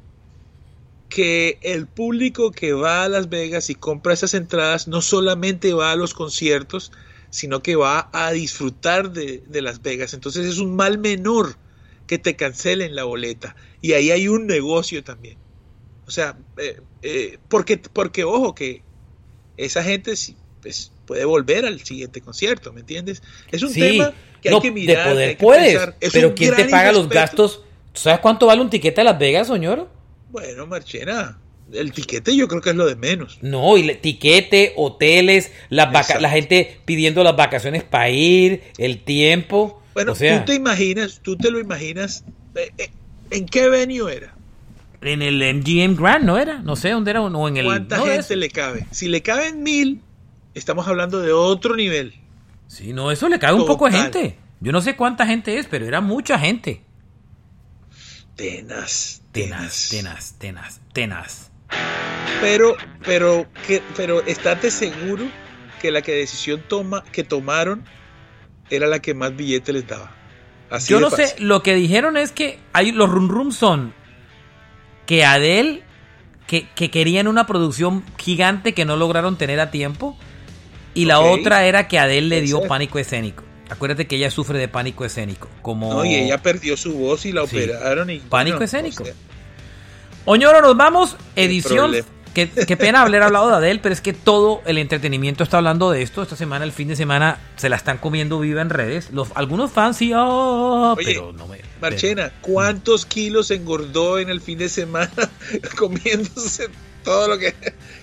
[1.08, 5.92] que el público que va a Las Vegas y compra esas entradas no solamente va
[5.92, 6.92] a los conciertos,
[7.30, 10.14] sino que va a disfrutar de, de Las Vegas.
[10.14, 11.56] Entonces es un mal menor
[12.06, 13.56] que te cancelen la boleta.
[13.80, 15.36] Y ahí hay un negocio también.
[16.06, 18.82] O sea, eh, eh, porque, porque ojo, que
[19.56, 20.14] esa gente
[20.60, 23.22] pues, puede volver al siguiente concierto, ¿me entiendes?
[23.50, 25.08] Es un tema que hay que mirar.
[25.08, 27.62] De poder puedes, pero ¿quién te paga los gastos?
[27.94, 29.88] sabes cuánto vale un tiquete a Las Vegas, señor?
[30.30, 31.38] Bueno, Marchena,
[31.72, 33.38] el tiquete yo creo que es lo de menos.
[33.40, 35.90] No, y el tiquete, hoteles, la,
[36.20, 39.80] la gente pidiendo las vacaciones para ir, el tiempo.
[39.94, 42.24] Bueno, tú te imaginas, tú te lo imaginas,
[42.56, 42.90] eh, eh,
[43.30, 44.34] ¿en qué venue era?
[45.00, 46.60] En el MGM Grand, ¿no era?
[46.60, 47.64] No sé dónde era, o en el...
[47.64, 48.86] ¿Cuánta gente le cabe?
[48.90, 50.00] Si le caben mil,
[50.54, 52.14] estamos hablando de otro nivel.
[52.66, 54.38] Sí, no, eso le cabe un poco de gente.
[54.60, 56.82] Yo no sé cuánta gente es, pero era mucha gente.
[58.34, 61.50] Tenaz, tenaz, tenaz, tenaz, tenaz.
[62.40, 62.74] Pero,
[63.04, 65.24] pero, que, pero estate seguro
[65.80, 67.84] que la que decisión toma, que tomaron
[68.74, 70.12] era la que más billete les daba.
[70.88, 73.94] Yo no sé, lo que dijeron es que hay, los rum rum son
[75.06, 75.82] que Adele,
[76.46, 80.16] que, querían una producción gigante que no lograron tener a tiempo,
[80.94, 83.44] y la otra era que Adele le dio pánico escénico.
[83.68, 85.48] Acuérdate que ella sufre de pánico escénico.
[85.62, 85.92] Como...
[85.92, 88.10] No, y ella perdió su voz y la operaron.
[88.10, 89.04] Y, pánico escénico.
[90.26, 91.16] Oñoro, nos vamos.
[91.34, 91.92] Edición
[92.34, 96.02] Qué, pena haber hablado de Adele, pero es que todo el entretenimiento está hablando de
[96.02, 96.20] esto.
[96.20, 99.10] Esta semana, el fin de semana, se la están comiendo viva en redes.
[99.12, 101.60] Los, algunos fans sí, oh, pero no me.
[101.80, 105.10] Marchena, ¿cuántos kilos engordó en el fin de semana
[105.78, 106.68] comiéndose
[107.04, 107.54] todo lo que.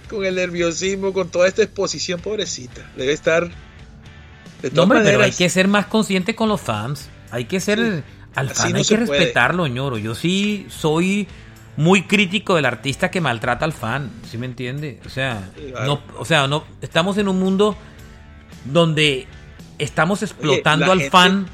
[0.09, 2.89] con el nerviosismo, con toda esta exposición, pobrecita?
[2.95, 3.51] Debe estar.
[4.61, 7.09] De no, hombre, pero hay que ser más consciente con los fans.
[7.31, 8.03] Hay que ser.
[8.33, 9.97] Al fan hay que respetarlo, ñoro.
[9.97, 11.27] Yo sí soy
[11.81, 14.99] muy crítico del artista que maltrata al fan, ¿sí me entiende?
[15.03, 15.51] O sea,
[15.83, 17.75] no, o sea, no estamos en un mundo
[18.65, 19.25] donde
[19.79, 21.47] estamos explotando al fan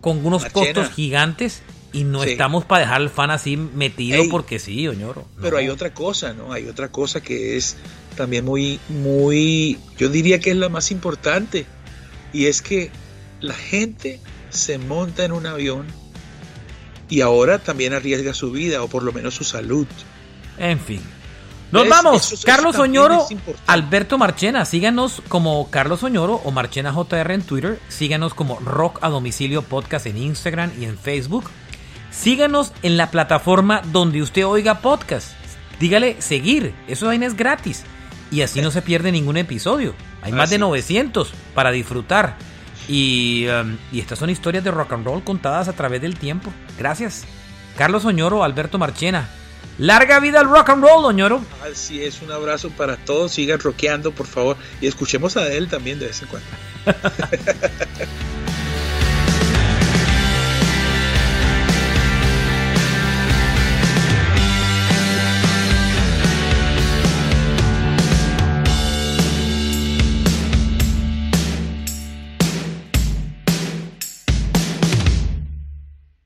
[0.00, 4.88] con unos costos gigantes y no estamos para dejar al fan así metido porque sí,
[4.88, 5.28] oñoro.
[5.40, 6.52] Pero hay otra cosa, ¿no?
[6.52, 7.76] Hay otra cosa que es
[8.16, 11.66] también muy, muy, yo diría que es la más importante
[12.32, 12.90] y es que
[13.40, 14.18] la gente
[14.50, 15.86] se monta en un avión
[17.08, 19.86] y ahora también arriesga su vida o por lo menos su salud.
[20.58, 21.00] En fin.
[21.72, 22.42] Nos vamos.
[22.44, 23.26] Carlos Oñoro,
[23.66, 24.66] Alberto Marchena.
[24.66, 27.80] Síganos como Carlos Oñoro o Marchena JR en Twitter.
[27.88, 31.50] Síganos como Rock a Domicilio Podcast en Instagram y en Facebook.
[32.10, 35.32] Síganos en la plataforma donde usted oiga podcast.
[35.80, 36.74] dígale seguir.
[36.88, 37.84] Eso vaina es gratis.
[38.30, 39.94] Y así no se pierde ningún episodio.
[40.20, 42.36] Hay más de 900 para disfrutar.
[42.88, 46.52] Y, um, y estas son historias de rock and roll contadas a través del tiempo.
[46.78, 47.24] Gracias.
[47.76, 49.28] Carlos Oñoro, Alberto Marchena.
[49.78, 51.40] Larga vida al rock and roll, Oñoro.
[51.70, 53.32] Así es, un abrazo para todos.
[53.32, 54.56] Sigan rockeando, por favor.
[54.80, 56.48] Y escuchemos a él también de vez en cuando.